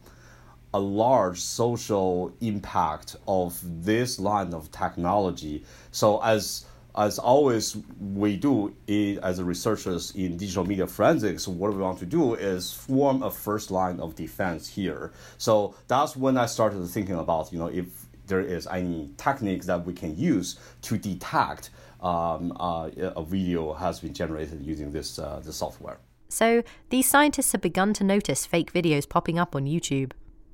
a 0.74 0.80
large 0.80 1.42
social 1.42 2.34
impact 2.42 3.18
of 3.28 3.60
this 3.86 4.18
line 4.18 4.54
of 4.54 4.72
technology. 4.72 5.66
So 5.92 6.22
as 6.22 6.66
as 6.98 7.20
always 7.20 7.78
we 8.00 8.38
do 8.38 8.74
as 9.22 9.42
researchers 9.42 10.12
in 10.12 10.38
digital 10.38 10.66
media 10.66 10.88
forensics, 10.88 11.48
what 11.48 11.74
we 11.74 11.82
want 11.82 12.00
to 12.00 12.06
do 12.06 12.36
is 12.36 12.72
form 12.72 13.24
a 13.24 13.32
first 13.32 13.72
line 13.72 14.00
of 14.00 14.16
defense 14.16 14.68
here. 14.68 15.12
So 15.38 15.76
that's 15.88 16.16
when 16.16 16.38
I 16.38 16.46
started 16.46 16.86
thinking 16.88 17.16
about, 17.16 17.52
you 17.52 17.60
know, 17.60 17.68
if 17.68 17.86
there 18.28 18.42
is 18.42 18.68
any 18.68 19.12
techniques 19.18 19.66
that 19.68 19.86
we 19.86 19.94
can 19.94 20.18
use 20.18 20.60
to 20.84 20.98
detect 20.98 21.70
um, 22.02 22.56
uh, 22.60 22.90
a 22.98 23.24
video 23.24 23.74
has 23.74 24.00
been 24.00 24.14
generated 24.14 24.62
using 24.62 24.92
this, 24.92 25.20
uh, 25.20 25.42
this 25.44 25.58
software. 25.58 25.98
So 26.30 26.64
these 26.90 27.08
scientists 27.08 27.52
have 27.52 27.62
begun 27.62 27.94
to 27.94 28.04
notice 28.04 28.46
fake 28.46 28.74
videos 28.74 29.08
popping 29.08 29.38
up 29.38 29.56
on 29.56 29.66
YouTube. 29.66 30.12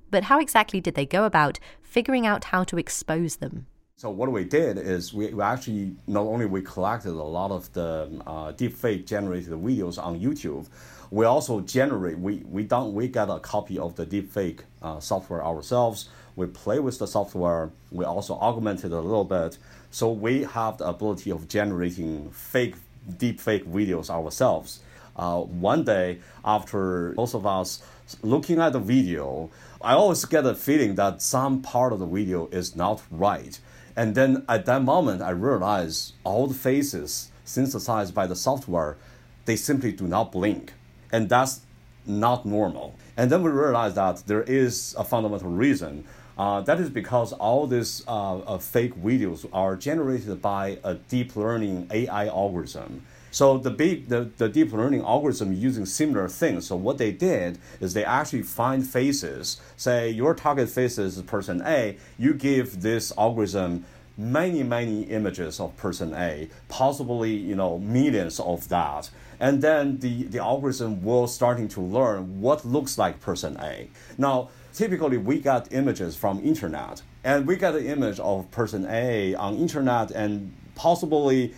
But 0.09 0.25
how 0.25 0.39
exactly 0.39 0.81
did 0.81 0.95
they 0.95 1.05
go 1.05 1.23
about 1.23 1.59
figuring 1.81 2.25
out 2.25 2.45
how 2.45 2.63
to 2.65 2.77
expose 2.77 3.37
them? 3.37 3.67
So 4.01 4.09
what 4.09 4.31
we 4.31 4.45
did 4.45 4.79
is 4.79 5.13
we, 5.13 5.39
actually 5.39 5.95
not 6.07 6.21
only 6.21 6.47
we 6.47 6.63
collected 6.63 7.11
a 7.11 7.13
lot 7.13 7.51
of 7.51 7.71
the 7.73 8.09
uh, 8.25 8.51
deepfake 8.53 9.05
generated 9.05 9.51
videos 9.51 10.03
on 10.03 10.19
YouTube, 10.19 10.65
we 11.11 11.25
also 11.25 11.59
generate 11.59 12.17
we 12.17 12.37
we 12.49 12.63
done 12.63 12.95
we 12.95 13.07
got 13.07 13.29
a 13.29 13.39
copy 13.39 13.77
of 13.77 13.95
the 13.97 14.07
deepfake 14.07 14.61
uh, 14.81 14.99
software 14.99 15.45
ourselves. 15.45 16.09
We 16.35 16.47
play 16.47 16.79
with 16.79 16.97
the 16.97 17.05
software. 17.05 17.69
We 17.91 18.03
also 18.03 18.33
augmented 18.39 18.91
a 18.91 18.99
little 18.99 19.23
bit, 19.23 19.59
so 19.91 20.11
we 20.11 20.45
have 20.45 20.79
the 20.79 20.87
ability 20.87 21.29
of 21.29 21.47
generating 21.47 22.31
fake 22.31 22.77
deepfake 23.07 23.65
videos 23.65 24.09
ourselves. 24.09 24.79
Uh, 25.15 25.41
one 25.41 25.83
day 25.83 26.21
after 26.43 27.13
most 27.15 27.35
of 27.35 27.45
us 27.45 27.83
looking 28.23 28.59
at 28.59 28.73
the 28.73 28.79
video, 28.79 29.51
I 29.79 29.93
always 29.93 30.25
get 30.25 30.43
a 30.43 30.55
feeling 30.55 30.95
that 30.95 31.21
some 31.21 31.61
part 31.61 31.93
of 31.93 31.99
the 31.99 32.07
video 32.07 32.47
is 32.47 32.75
not 32.75 33.03
right 33.11 33.59
and 33.95 34.15
then 34.15 34.45
at 34.47 34.65
that 34.65 34.83
moment, 34.83 35.21
I 35.21 35.31
realized 35.31 36.13
all 36.23 36.47
the 36.47 36.53
faces 36.53 37.31
synthesized 37.45 38.13
by 38.13 38.27
the 38.27 38.35
software, 38.35 38.97
they 39.45 39.55
simply 39.55 39.91
do 39.91 40.07
not 40.07 40.31
blink. 40.31 40.73
And 41.11 41.27
that's 41.29 41.61
not 42.05 42.45
normal. 42.45 42.95
And 43.17 43.31
then 43.31 43.43
we 43.43 43.51
realized 43.51 43.95
that 43.95 44.23
there 44.27 44.43
is 44.43 44.95
a 44.97 45.03
fundamental 45.03 45.49
reason. 45.49 46.05
Uh, 46.37 46.61
that 46.61 46.79
is 46.79 46.89
because 46.89 47.33
all 47.33 47.67
these 47.67 48.03
uh, 48.07 48.37
uh, 48.39 48.57
fake 48.57 48.95
videos 48.95 49.47
are 49.53 49.75
generated 49.75 50.41
by 50.41 50.79
a 50.83 50.95
deep 50.95 51.35
learning 51.35 51.87
AI 51.91 52.27
algorithm. 52.27 53.05
So 53.31 53.57
the 53.57 53.71
big 53.71 54.09
the, 54.09 54.29
the 54.37 54.49
deep 54.49 54.73
learning 54.73 55.01
algorithm 55.01 55.53
using 55.53 55.85
similar 55.85 56.27
things. 56.27 56.67
So 56.67 56.75
what 56.75 56.97
they 56.97 57.11
did 57.11 57.57
is 57.79 57.93
they 57.93 58.05
actually 58.05 58.43
find 58.43 58.85
faces. 58.85 59.59
Say 59.77 60.09
your 60.09 60.35
target 60.35 60.69
face 60.69 60.97
is 60.97 61.19
person 61.23 61.61
A. 61.65 61.97
You 62.17 62.33
give 62.33 62.81
this 62.81 63.11
algorithm 63.17 63.85
many 64.17 64.61
many 64.61 65.03
images 65.03 65.59
of 65.59 65.75
person 65.77 66.13
A, 66.13 66.49
possibly 66.67 67.31
you 67.31 67.55
know 67.55 67.79
millions 67.79 68.39
of 68.39 68.67
that, 68.69 69.09
and 69.39 69.61
then 69.61 69.99
the 69.99 70.23
the 70.23 70.39
algorithm 70.39 71.03
will 71.03 71.27
starting 71.27 71.67
to 71.69 71.81
learn 71.81 72.41
what 72.41 72.65
looks 72.65 72.97
like 72.97 73.19
person 73.21 73.57
A. 73.61 73.89
Now 74.17 74.49
typically 74.73 75.17
we 75.17 75.39
got 75.39 75.71
images 75.73 76.15
from 76.15 76.39
internet 76.43 77.01
and 77.23 77.45
we 77.45 77.55
got 77.55 77.75
an 77.75 77.85
image 77.85 78.19
of 78.19 78.49
person 78.51 78.85
A 78.89 79.35
on 79.35 79.55
internet 79.57 80.11
and 80.11 80.53
possibly 80.75 81.53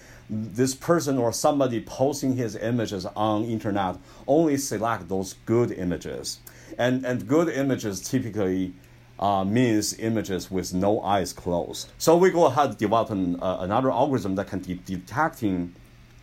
this 0.54 0.76
person 0.76 1.18
or 1.18 1.32
somebody 1.32 1.82
posting 1.82 2.36
his 2.36 2.56
images 2.56 3.06
on 3.06 3.46
internet 3.46 3.98
only 4.28 4.58
select 4.58 5.10
those 5.10 5.34
good 5.46 5.72
images. 5.72 6.40
And 6.78 7.06
and 7.06 7.28
good 7.28 7.50
images 7.50 8.02
typically 8.02 8.74
uh, 9.20 9.44
means 9.44 9.98
images 10.00 10.50
with 10.50 10.74
no 10.74 11.02
eyes 11.02 11.34
closed. 11.34 11.92
So 11.98 12.18
we 12.18 12.32
go 12.32 12.46
ahead 12.46 12.78
developing 12.78 13.42
uh, 13.42 13.58
another 13.62 13.92
algorithm 13.92 14.36
that 14.36 14.48
can 14.48 14.60
de- 14.60 14.76
detecting 14.76 15.76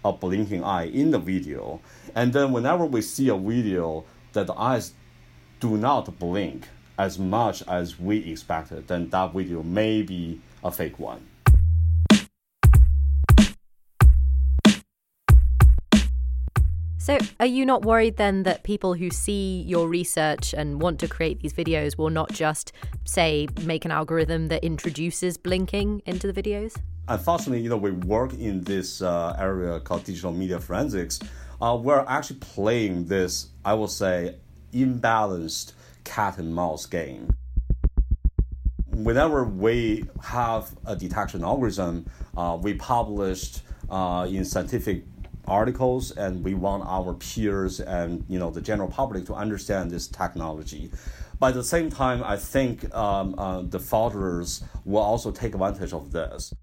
a 0.05 0.13
blinking 0.13 0.65
eye 0.65 0.87
in 0.87 1.11
the 1.11 1.19
video. 1.19 1.81
And 2.15 2.33
then 2.33 2.53
whenever 2.53 2.85
we 2.85 3.03
see 3.03 3.29
a 3.29 3.37
video 3.37 4.05
that 4.33 4.47
the 4.47 4.55
eyes 4.55 4.93
do 5.61 5.77
not 5.77 6.19
blink 6.19 6.67
as 7.01 7.19
much 7.19 7.63
as 7.67 7.99
we 7.99 8.19
expected 8.31 8.87
then 8.89 9.09
that 9.09 9.33
video 9.33 9.63
may 9.63 10.03
be 10.03 10.39
a 10.63 10.71
fake 10.71 10.99
one 10.99 11.27
So, 17.11 17.19
are 17.41 17.47
you 17.47 17.67
not 17.67 17.85
worried 17.85 18.19
then 18.19 18.45
that 18.45 18.63
people 18.63 18.95
who 18.95 19.11
see 19.11 19.63
your 19.63 19.89
research 19.89 20.55
and 20.55 20.81
want 20.81 21.01
to 21.01 21.09
create 21.09 21.41
these 21.41 21.53
videos 21.53 21.99
will 21.99 22.09
not 22.09 22.31
just, 22.31 22.73
say, 23.05 23.49
make 23.65 23.85
an 23.85 23.91
algorithm 23.91 24.47
that 24.47 24.63
introduces 24.63 25.37
blinking 25.37 26.03
into 26.07 26.31
the 26.31 26.43
videos? 26.43 26.77
Unfortunately, 27.09 27.63
you 27.63 27.69
know, 27.69 27.77
we 27.77 27.91
work 27.91 28.33
in 28.35 28.63
this 28.63 29.03
uh, 29.03 29.35
area 29.41 29.81
called 29.81 30.05
digital 30.05 30.33
media 30.33 30.61
forensics. 30.61 31.19
Uh, 31.61 31.77
we're 31.83 32.05
actually 32.07 32.39
playing 32.39 33.07
this, 33.07 33.49
I 33.65 33.75
will 33.75 33.89
say, 33.89 34.37
imbalanced 34.73 35.73
cat 36.05 36.39
and 36.39 36.55
mouse 36.55 36.87
game. 36.87 37.29
Whenever 38.87 39.43
we 39.43 40.05
have 40.23 40.77
a 40.87 40.95
detection 40.95 41.43
algorithm, 41.43 42.07
uh, 42.37 42.57
we 42.63 42.75
published 42.75 43.63
uh, 43.91 44.29
in 44.31 44.45
scientific 44.45 45.10
articles 45.51 46.13
and 46.13 46.45
we 46.45 46.55
want 46.55 46.85
our 46.87 47.13
peers 47.15 47.81
and 47.81 48.25
you 48.29 48.39
know 48.39 48.51
the 48.51 48.61
general 48.61 48.89
public 48.89 49.27
to 49.27 49.35
understand 49.35 49.91
this 49.91 50.07
technology. 50.07 50.91
But 51.39 51.49
at 51.49 51.55
the 51.55 51.65
same 51.65 51.91
time 51.91 52.23
i 52.23 52.37
think 52.37 52.95
um, 52.95 53.35
uh, 53.37 53.63
the 53.63 53.79
fraudsters 53.79 54.63
will 54.85 55.03
also 55.03 55.31
take 55.31 55.55
advantage 55.55 55.93
of 55.93 56.13
this. 56.13 56.55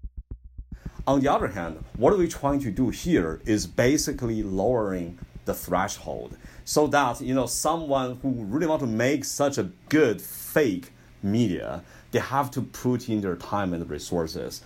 On 1.06 1.20
the 1.20 1.28
other 1.28 1.48
hand 1.48 1.84
what 1.96 2.12
are 2.12 2.16
we 2.16 2.28
trying 2.28 2.60
to 2.60 2.70
do 2.70 2.88
here 2.90 3.40
is 3.44 3.66
basically 3.66 4.42
lowering 4.42 5.18
the 5.44 5.54
threshold 5.54 6.36
so 6.64 6.86
that 6.86 7.20
you 7.20 7.34
know 7.34 7.46
someone 7.46 8.18
who 8.22 8.30
really 8.44 8.66
want 8.66 8.80
to 8.80 8.86
make 8.86 9.24
such 9.24 9.58
a 9.58 9.64
good 9.88 10.20
fake 10.20 10.92
media 11.22 11.82
they 12.12 12.20
have 12.20 12.50
to 12.50 12.62
put 12.62 13.08
in 13.08 13.20
their 13.20 13.36
time 13.36 13.72
and 13.74 13.88
resources 13.90 14.62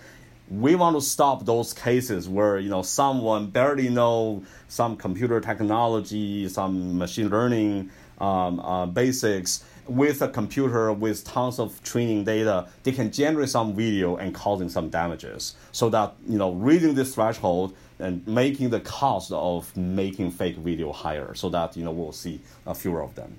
we 0.49 0.75
want 0.75 0.95
to 0.95 1.01
stop 1.01 1.45
those 1.45 1.73
cases 1.73 2.27
where 2.27 2.59
you 2.59 2.69
know 2.69 2.81
someone 2.81 3.49
barely 3.49 3.89
know 3.89 4.43
some 4.67 4.95
computer 4.95 5.39
technology, 5.39 6.47
some 6.49 6.97
machine 6.97 7.29
learning 7.29 7.89
um, 8.19 8.59
uh, 8.59 8.85
basics 8.85 9.63
with 9.87 10.21
a 10.21 10.27
computer 10.27 10.93
with 10.93 11.23
tons 11.25 11.59
of 11.59 11.81
training 11.83 12.23
data, 12.23 12.67
they 12.83 12.91
can 12.91 13.11
generate 13.11 13.49
some 13.49 13.75
video 13.75 14.15
and 14.15 14.33
causing 14.33 14.69
some 14.69 14.89
damages. 14.89 15.55
So 15.71 15.89
that 15.89 16.13
you 16.27 16.37
know 16.37 16.51
reading 16.51 16.93
this 16.95 17.15
threshold 17.15 17.75
and 17.99 18.25
making 18.27 18.69
the 18.69 18.79
cost 18.79 19.31
of 19.31 19.75
making 19.77 20.31
fake 20.31 20.57
video 20.57 20.91
higher, 20.91 21.33
so 21.35 21.49
that 21.49 21.75
you 21.77 21.83
know 21.83 21.91
we'll 21.91 22.11
see 22.11 22.41
fewer 22.75 23.01
of 23.01 23.15
them. 23.15 23.37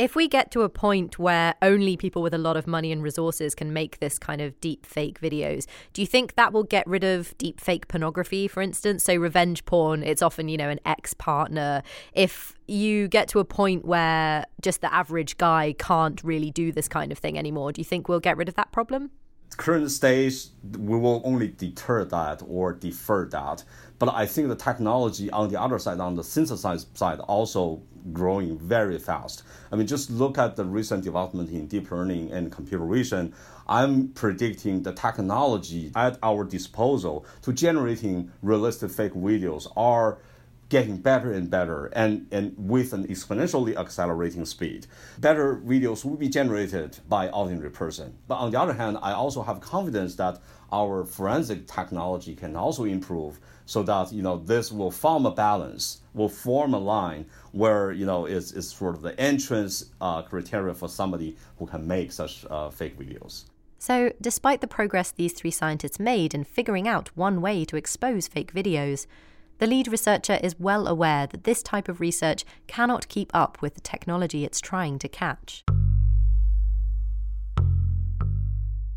If 0.00 0.16
we 0.16 0.28
get 0.28 0.50
to 0.52 0.62
a 0.62 0.70
point 0.70 1.18
where 1.18 1.56
only 1.60 1.94
people 1.94 2.22
with 2.22 2.32
a 2.32 2.38
lot 2.38 2.56
of 2.56 2.66
money 2.66 2.90
and 2.90 3.02
resources 3.02 3.54
can 3.54 3.74
make 3.74 4.00
this 4.00 4.18
kind 4.18 4.40
of 4.40 4.58
deep 4.62 4.86
fake 4.86 5.20
videos, 5.20 5.66
do 5.92 6.00
you 6.00 6.06
think 6.06 6.36
that 6.36 6.54
will 6.54 6.62
get 6.62 6.86
rid 6.86 7.04
of 7.04 7.36
deep 7.36 7.60
fake 7.60 7.86
pornography, 7.86 8.48
for 8.48 8.62
instance? 8.62 9.04
So, 9.04 9.14
revenge 9.16 9.66
porn, 9.66 10.02
it's 10.02 10.22
often, 10.22 10.48
you 10.48 10.56
know, 10.56 10.70
an 10.70 10.80
ex 10.86 11.12
partner. 11.12 11.82
If 12.14 12.56
you 12.66 13.08
get 13.08 13.28
to 13.28 13.40
a 13.40 13.44
point 13.44 13.84
where 13.84 14.46
just 14.62 14.80
the 14.80 14.90
average 14.90 15.36
guy 15.36 15.74
can't 15.78 16.24
really 16.24 16.50
do 16.50 16.72
this 16.72 16.88
kind 16.88 17.12
of 17.12 17.18
thing 17.18 17.36
anymore, 17.36 17.70
do 17.70 17.82
you 17.82 17.84
think 17.84 18.08
we'll 18.08 18.20
get 18.20 18.38
rid 18.38 18.48
of 18.48 18.54
that 18.54 18.72
problem? 18.72 19.10
Current 19.58 19.90
stage, 19.90 20.46
we 20.78 20.96
will 20.96 21.20
only 21.26 21.48
deter 21.48 22.06
that 22.06 22.42
or 22.48 22.72
defer 22.72 23.26
that. 23.26 23.64
But 23.98 24.14
I 24.14 24.24
think 24.24 24.48
the 24.48 24.56
technology 24.56 25.30
on 25.30 25.50
the 25.50 25.60
other 25.60 25.78
side, 25.78 26.00
on 26.00 26.14
the 26.14 26.24
synthesized 26.24 26.96
side, 26.96 27.20
also 27.20 27.82
growing 28.12 28.58
very 28.58 28.98
fast. 28.98 29.42
I 29.70 29.76
mean, 29.76 29.86
just 29.86 30.10
look 30.10 30.38
at 30.38 30.56
the 30.56 30.64
recent 30.64 31.04
development 31.04 31.50
in 31.50 31.66
deep 31.66 31.90
learning 31.90 32.32
and 32.32 32.50
computer 32.50 32.86
vision. 32.86 33.34
I'm 33.68 34.08
predicting 34.08 34.82
the 34.82 34.92
technology 34.92 35.92
at 35.94 36.18
our 36.22 36.44
disposal 36.44 37.24
to 37.42 37.52
generating 37.52 38.32
realistic 38.42 38.90
fake 38.90 39.14
videos 39.14 39.70
are 39.76 40.18
getting 40.70 40.96
better 40.96 41.32
and 41.32 41.50
better 41.50 41.86
and, 41.86 42.26
and 42.30 42.54
with 42.56 42.92
an 42.92 43.06
exponentially 43.08 43.76
accelerating 43.76 44.44
speed. 44.44 44.86
Better 45.18 45.56
videos 45.56 46.04
will 46.04 46.16
be 46.16 46.28
generated 46.28 46.98
by 47.08 47.28
ordinary 47.28 47.70
person. 47.70 48.16
But 48.28 48.36
on 48.36 48.52
the 48.52 48.60
other 48.60 48.72
hand, 48.72 48.96
I 49.02 49.12
also 49.12 49.42
have 49.42 49.60
confidence 49.60 50.14
that 50.14 50.40
our 50.72 51.04
forensic 51.04 51.66
technology 51.66 52.36
can 52.36 52.54
also 52.54 52.84
improve 52.84 53.40
so 53.66 53.82
that 53.82 54.12
you 54.12 54.22
know 54.22 54.38
this 54.38 54.70
will 54.70 54.90
form 54.90 55.26
a 55.26 55.30
balance, 55.32 56.00
will 56.14 56.28
form 56.28 56.72
a 56.72 56.78
line 56.78 57.26
where 57.52 57.92
you 57.92 58.06
know 58.06 58.26
is 58.26 58.52
is 58.52 58.70
sort 58.70 58.94
of 58.94 59.02
the 59.02 59.18
entrance 59.20 59.86
uh, 60.00 60.22
criteria 60.22 60.74
for 60.74 60.88
somebody 60.88 61.36
who 61.58 61.66
can 61.66 61.86
make 61.86 62.12
such 62.12 62.44
uh, 62.50 62.70
fake 62.70 62.98
videos. 62.98 63.44
So, 63.78 64.12
despite 64.20 64.60
the 64.60 64.66
progress 64.66 65.10
these 65.10 65.32
three 65.32 65.50
scientists 65.50 65.98
made 65.98 66.34
in 66.34 66.44
figuring 66.44 66.86
out 66.86 67.16
one 67.16 67.40
way 67.40 67.64
to 67.64 67.76
expose 67.76 68.28
fake 68.28 68.52
videos, 68.52 69.06
the 69.58 69.66
lead 69.66 69.88
researcher 69.88 70.38
is 70.42 70.60
well 70.60 70.86
aware 70.86 71.26
that 71.26 71.44
this 71.44 71.62
type 71.62 71.88
of 71.88 72.00
research 72.00 72.44
cannot 72.66 73.08
keep 73.08 73.30
up 73.34 73.60
with 73.62 73.74
the 73.74 73.80
technology 73.80 74.44
it's 74.44 74.60
trying 74.60 74.98
to 74.98 75.08
catch. 75.08 75.64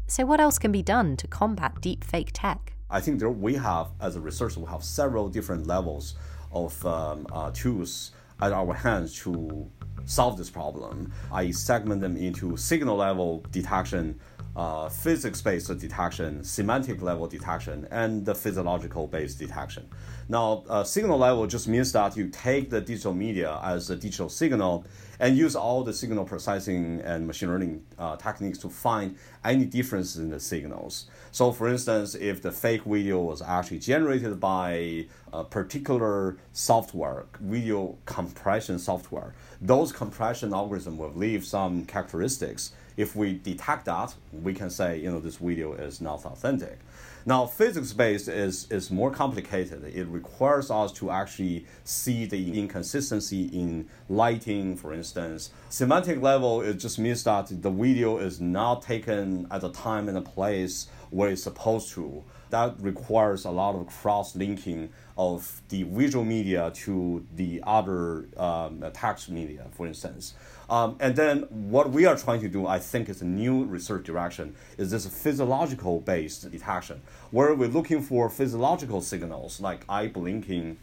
So, 0.08 0.26
what 0.26 0.42
else 0.42 0.60
can 0.60 0.72
be 0.72 0.84
done 0.84 1.16
to 1.18 1.28
combat 1.28 1.76
deepfake 1.82 2.32
tech? 2.34 2.74
I 2.90 3.00
think 3.00 3.20
there 3.20 3.30
we 3.30 3.56
have, 3.56 3.88
as 4.00 4.16
a 4.16 4.22
researcher, 4.22 4.60
we 4.60 4.68
have 4.68 4.84
several 4.84 5.30
different 5.30 5.66
levels 5.66 6.16
of 6.52 6.86
um, 6.86 7.26
uh, 7.32 7.52
tools 7.52 8.12
at 8.44 8.52
our 8.52 8.74
hands 8.74 9.16
to 9.20 9.70
solve 10.06 10.38
this 10.38 10.50
problem. 10.50 11.14
I 11.32 11.52
segment 11.52 12.02
them 12.02 12.18
into 12.18 12.58
signal 12.58 12.98
level 12.98 13.46
detection, 13.52 14.20
uh, 14.56 14.88
physics 14.90 15.42
based 15.42 15.76
detection, 15.80 16.44
semantic 16.44 17.02
level 17.02 17.28
detection, 17.28 17.88
and 17.92 18.26
the 18.26 18.36
physiological 18.36 19.08
based 19.08 19.40
detection. 19.40 19.88
Now, 20.30 20.64
uh, 20.70 20.84
signal 20.84 21.18
level 21.18 21.48
just 21.48 21.68
means 21.68 21.92
that 21.94 22.16
you 22.16 22.30
take 22.30 22.70
the 22.70 22.80
digital 22.80 23.14
media 23.14 23.60
as 23.64 23.90
a 23.90 23.96
digital 23.96 24.30
signal 24.30 24.86
and 25.20 25.38
use 25.38 25.56
all 25.56 25.84
the 25.84 25.94
signal 25.94 26.26
processing 26.26 27.02
and 27.04 27.26
machine 27.26 27.50
learning 27.50 27.84
uh, 27.98 28.16
techniques 28.18 28.58
to 28.60 28.70
find 28.70 29.16
any 29.44 29.66
differences 29.66 30.18
in 30.18 30.30
the 30.30 30.40
signals. 30.40 31.08
So, 31.32 31.52
for 31.52 31.68
instance, 31.68 32.16
if 32.16 32.42
the 32.42 32.52
fake 32.52 32.84
video 32.84 33.22
was 33.22 33.42
actually 33.42 33.80
generated 33.80 34.40
by 34.40 35.06
a 35.32 35.44
particular 35.44 36.38
software, 36.52 37.26
video 37.40 37.98
compression 38.06 38.80
software, 38.80 39.34
those 39.62 39.92
compression 39.92 40.52
algorithms 40.52 40.98
will 40.98 41.14
leave 41.14 41.46
some 41.46 41.86
characteristics. 41.86 42.74
If 42.96 43.16
we 43.16 43.34
detect 43.34 43.86
that, 43.86 44.14
we 44.32 44.54
can 44.54 44.70
say, 44.70 45.00
you 45.00 45.12
know, 45.12 45.20
this 45.20 45.38
video 45.38 45.74
is 45.74 46.02
not 46.02 46.26
authentic. 46.26 46.80
Now, 47.26 47.46
physics-based 47.46 48.28
is, 48.28 48.70
is 48.70 48.92
more 48.92 49.10
complicated. 49.10 49.86
It 49.96 50.08
requires 50.08 50.70
us 50.70 50.92
to 50.94 51.10
actually 51.10 51.66
see 51.86 52.26
the 52.26 52.60
inconsistency 52.60 53.46
in 53.46 53.88
lighting, 54.10 54.76
for 54.76 54.94
instance. 54.94 55.52
Semantic 55.70 56.22
level, 56.22 56.62
it 56.62 56.76
just 56.76 57.00
means 57.00 57.24
that 57.24 57.48
the 57.62 57.72
video 57.72 58.18
is 58.18 58.42
not 58.42 58.82
taken 58.82 59.48
at 59.52 59.62
the 59.62 59.72
time 59.72 60.10
and 60.10 60.18
the 60.18 60.22
place 60.22 60.88
where 61.12 61.30
it's 61.30 61.44
supposed 61.44 61.94
to. 61.94 62.24
That 62.50 62.76
requires 62.80 63.46
a 63.46 63.52
lot 63.52 63.76
of 63.76 63.88
cross-linking 63.88 64.90
of 65.18 65.62
the 65.70 65.84
visual 65.84 66.26
media 66.26 66.72
to 66.76 67.26
the 67.36 67.64
other 67.66 68.28
um, 68.36 68.84
text 68.94 69.30
media, 69.30 69.66
for 69.72 69.88
instance. 69.88 70.34
Um, 70.74 70.96
and 71.00 71.16
then 71.16 71.42
what 71.52 71.92
we 71.92 72.08
are 72.08 72.18
trying 72.18 72.42
to 72.42 72.50
do, 72.50 72.66
I 72.66 72.80
think, 72.80 73.08
is 73.08 73.22
a 73.22 73.26
new 73.26 73.64
research 73.66 74.06
direction, 74.06 74.56
is 74.80 74.90
this 74.90 75.06
physiological 75.06 76.00
based 76.00 76.52
detection, 76.52 77.04
where 77.30 77.54
we're 77.54 77.68
looking 77.68 78.02
for 78.02 78.28
physiological 78.28 79.00
signals 79.00 79.62
like 79.62 79.86
eye 79.88 80.08
blinking, 80.08 80.78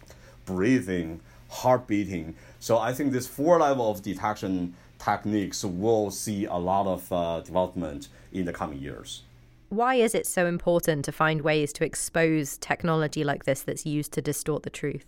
breathing, 0.47 1.19
heart 1.49 1.89
beating. 1.89 2.37
So 2.61 2.79
I 2.79 2.93
think 2.93 3.11
this 3.11 3.27
four 3.27 3.59
level 3.59 3.91
of 3.91 4.01
detection 4.01 4.75
techniques 5.01 5.65
will 5.65 6.13
see 6.13 6.45
a 6.45 6.55
lot 6.55 6.87
of 6.87 7.13
uh, 7.13 7.41
development 7.41 8.07
in 8.33 8.45
the 8.45 8.53
coming 8.53 8.79
years. 8.79 9.23
Why 9.71 9.97
is 9.97 10.15
it 10.15 10.25
so 10.25 10.47
important 10.47 11.05
to 11.07 11.11
find 11.11 11.41
ways 11.41 11.73
to 11.73 11.85
expose 11.85 12.59
technology 12.59 13.25
like 13.25 13.43
this 13.43 13.63
that's 13.63 13.85
used 13.85 14.13
to 14.13 14.23
distort 14.23 14.63
the 14.63 14.71
truth? 14.71 15.05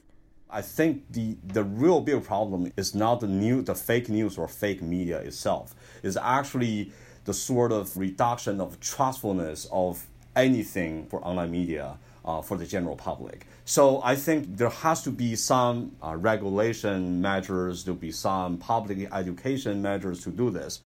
I 0.54 0.60
think 0.60 1.10
the, 1.10 1.38
the 1.42 1.64
real 1.64 2.02
big 2.02 2.22
problem 2.24 2.70
is 2.76 2.94
not 2.94 3.20
the 3.20 3.26
new 3.26 3.62
the 3.62 3.74
fake 3.74 4.10
news 4.10 4.36
or 4.36 4.46
fake 4.46 4.82
media 4.82 5.18
itself. 5.20 5.74
It's 6.02 6.18
actually 6.18 6.92
the 7.24 7.32
sort 7.32 7.72
of 7.72 7.96
reduction 7.96 8.60
of 8.60 8.78
trustfulness 8.78 9.66
of 9.72 10.06
anything 10.36 11.06
for 11.06 11.24
online 11.24 11.50
media 11.50 11.96
uh, 12.26 12.42
for 12.42 12.58
the 12.58 12.66
general 12.66 12.96
public. 12.96 13.46
So 13.64 14.02
I 14.04 14.14
think 14.14 14.58
there 14.58 14.68
has 14.68 15.02
to 15.04 15.10
be 15.10 15.36
some 15.36 15.92
uh, 16.02 16.16
regulation 16.16 17.22
measures, 17.22 17.84
there'll 17.84 17.96
be 17.98 18.12
some 18.12 18.58
public 18.58 19.08
education 19.10 19.80
measures 19.80 20.22
to 20.24 20.30
do 20.30 20.50
this. 20.50 20.82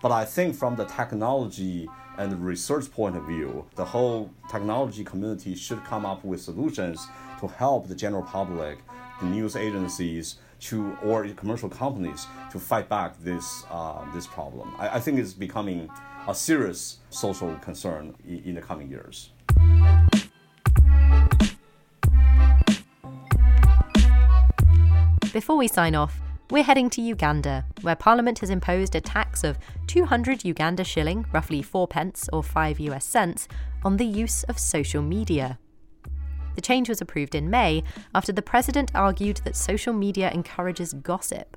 But 0.00 0.10
I 0.10 0.24
think 0.24 0.56
from 0.56 0.76
the 0.76 0.86
technology 0.86 1.88
and 2.18 2.44
research 2.44 2.90
point 2.90 3.16
of 3.16 3.24
view, 3.26 3.64
the 3.76 3.84
whole 3.84 4.30
technology 4.50 5.04
community 5.04 5.54
should 5.54 5.82
come 5.84 6.04
up 6.04 6.24
with 6.24 6.40
solutions 6.40 7.06
to 7.40 7.48
help 7.48 7.88
the 7.88 7.94
general 7.94 8.22
public, 8.22 8.78
the 9.20 9.26
news 9.26 9.56
agencies, 9.56 10.36
to 10.60 10.96
or 11.02 11.26
commercial 11.28 11.68
companies 11.68 12.26
to 12.50 12.58
fight 12.58 12.88
back 12.88 13.18
this 13.22 13.64
uh, 13.70 14.04
this 14.14 14.26
problem. 14.26 14.72
I, 14.78 14.96
I, 14.96 15.00
think 15.00 15.18
it's 15.18 15.32
becoming 15.32 15.90
a 16.28 16.34
serious 16.34 16.98
social 17.10 17.56
concern 17.56 18.14
in, 18.28 18.44
in 18.44 18.54
the 18.54 18.60
coming 18.60 18.88
years. 18.88 19.30
Before 25.32 25.56
we 25.56 25.66
sign 25.66 25.94
off, 25.96 26.20
we're 26.52 26.62
heading 26.62 26.90
to 26.90 27.00
Uganda, 27.00 27.64
where 27.80 27.96
Parliament 27.96 28.40
has 28.40 28.50
imposed 28.50 28.94
a 28.94 29.00
tax 29.00 29.42
of 29.42 29.58
200 29.86 30.44
Uganda 30.44 30.84
shilling, 30.84 31.24
roughly 31.32 31.62
4 31.62 31.88
pence 31.88 32.28
or 32.30 32.42
5 32.42 32.78
US 32.78 33.06
cents, 33.06 33.48
on 33.82 33.96
the 33.96 34.04
use 34.04 34.42
of 34.44 34.58
social 34.58 35.00
media. 35.00 35.58
The 36.54 36.60
change 36.60 36.90
was 36.90 37.00
approved 37.00 37.34
in 37.34 37.48
May 37.48 37.82
after 38.14 38.32
the 38.32 38.42
president 38.42 38.90
argued 38.94 39.38
that 39.44 39.56
social 39.56 39.94
media 39.94 40.30
encourages 40.30 40.92
gossip. 40.92 41.56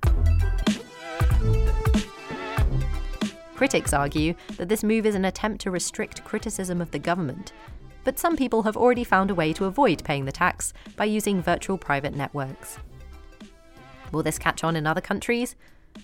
Critics 3.54 3.92
argue 3.92 4.34
that 4.56 4.70
this 4.70 4.82
move 4.82 5.06
is 5.06 5.16
an 5.16 5.26
attempt 5.26 5.60
to 5.64 5.72
restrict 5.72 6.24
criticism 6.24 6.80
of 6.80 6.92
the 6.92 7.00
government, 7.00 7.52
but 8.06 8.18
some 8.18 8.38
people 8.38 8.64
have 8.64 8.78
already 8.78 9.04
found 9.04 9.30
a 9.30 9.36
way 9.36 9.52
to 9.52 9.66
avoid 9.66 10.06
paying 10.06 10.24
the 10.24 10.32
tax 10.32 10.72
by 10.96 11.04
using 11.04 11.42
virtual 11.42 11.78
private 11.78 12.16
networks. 12.16 12.78
Will 14.12 14.24
this 14.24 14.40
catch 14.40 14.64
on 14.64 14.76
in 14.76 14.88
other 14.88 15.02
countries? 15.02 15.56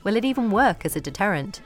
Will 0.03 0.15
it 0.15 0.25
even 0.25 0.51
work 0.51 0.85
as 0.85 0.95
a 0.95 1.01
deterrent? 1.01 1.61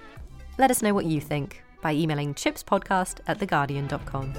Let 0.57 0.71
us 0.71 0.81
know 0.81 0.93
what 0.93 1.05
you 1.05 1.21
think 1.21 1.63
by 1.81 1.93
emailing 1.93 2.33
chipspodcast 2.33 3.19
at 3.27 3.39
theguardian.com. 3.39 4.33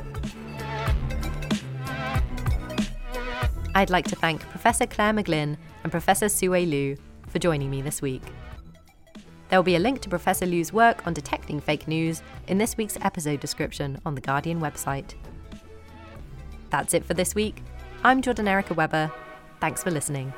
I'd 3.74 3.90
like 3.90 4.06
to 4.06 4.16
thank 4.16 4.40
Professor 4.40 4.86
Claire 4.86 5.12
McGlynn 5.12 5.56
and 5.82 5.92
Professor 5.92 6.26
Siwei 6.26 6.66
Lyu 6.66 6.98
for 7.28 7.38
joining 7.38 7.70
me 7.70 7.82
this 7.82 8.00
week. 8.00 8.22
There 9.48 9.58
will 9.58 9.64
be 9.64 9.76
a 9.76 9.80
link 9.80 10.00
to 10.00 10.08
Professor 10.08 10.46
Lyu's 10.46 10.72
work 10.72 11.06
on 11.06 11.12
detecting 11.12 11.60
fake 11.60 11.86
news 11.86 12.22
in 12.48 12.58
this 12.58 12.76
week's 12.76 12.96
episode 13.02 13.38
description 13.40 14.00
on 14.04 14.14
the 14.14 14.20
Guardian 14.20 14.60
website. 14.60 15.14
That's 16.70 16.94
it 16.94 17.04
for 17.04 17.14
this 17.14 17.34
week. 17.34 17.62
I'm 18.02 18.22
Jordan 18.22 18.48
Erica 18.48 18.74
Webber. 18.74 19.12
Thanks 19.60 19.82
for 19.82 19.90
listening. 19.90 20.32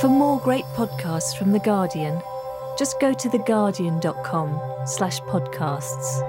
For 0.00 0.08
more 0.08 0.40
great 0.40 0.64
podcasts 0.76 1.36
from 1.36 1.52
The 1.52 1.58
Guardian, 1.58 2.22
just 2.78 2.98
go 3.00 3.12
to 3.12 3.28
theguardian.com 3.28 4.86
slash 4.86 5.20
podcasts. 5.20 6.26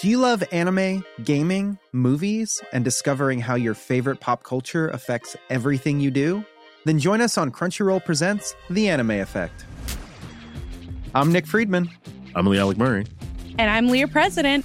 Do 0.00 0.08
you 0.08 0.18
love 0.18 0.44
anime, 0.52 1.04
gaming, 1.24 1.80
movies, 1.90 2.62
and 2.72 2.84
discovering 2.84 3.40
how 3.40 3.56
your 3.56 3.74
favorite 3.74 4.20
pop 4.20 4.44
culture 4.44 4.86
affects 4.90 5.34
everything 5.50 5.98
you 5.98 6.12
do? 6.12 6.44
Then 6.84 7.00
join 7.00 7.20
us 7.20 7.36
on 7.36 7.50
Crunchyroll 7.50 8.04
Presents 8.04 8.54
The 8.70 8.88
Anime 8.88 9.10
Effect. 9.10 9.66
I'm 11.12 11.32
Nick 11.32 11.44
Friedman. 11.44 11.90
I'm 12.36 12.46
Lee 12.46 12.60
Alec 12.60 12.78
Murray. 12.78 13.06
And 13.58 13.68
I'm 13.68 13.88
Leah 13.88 14.06
President. 14.06 14.64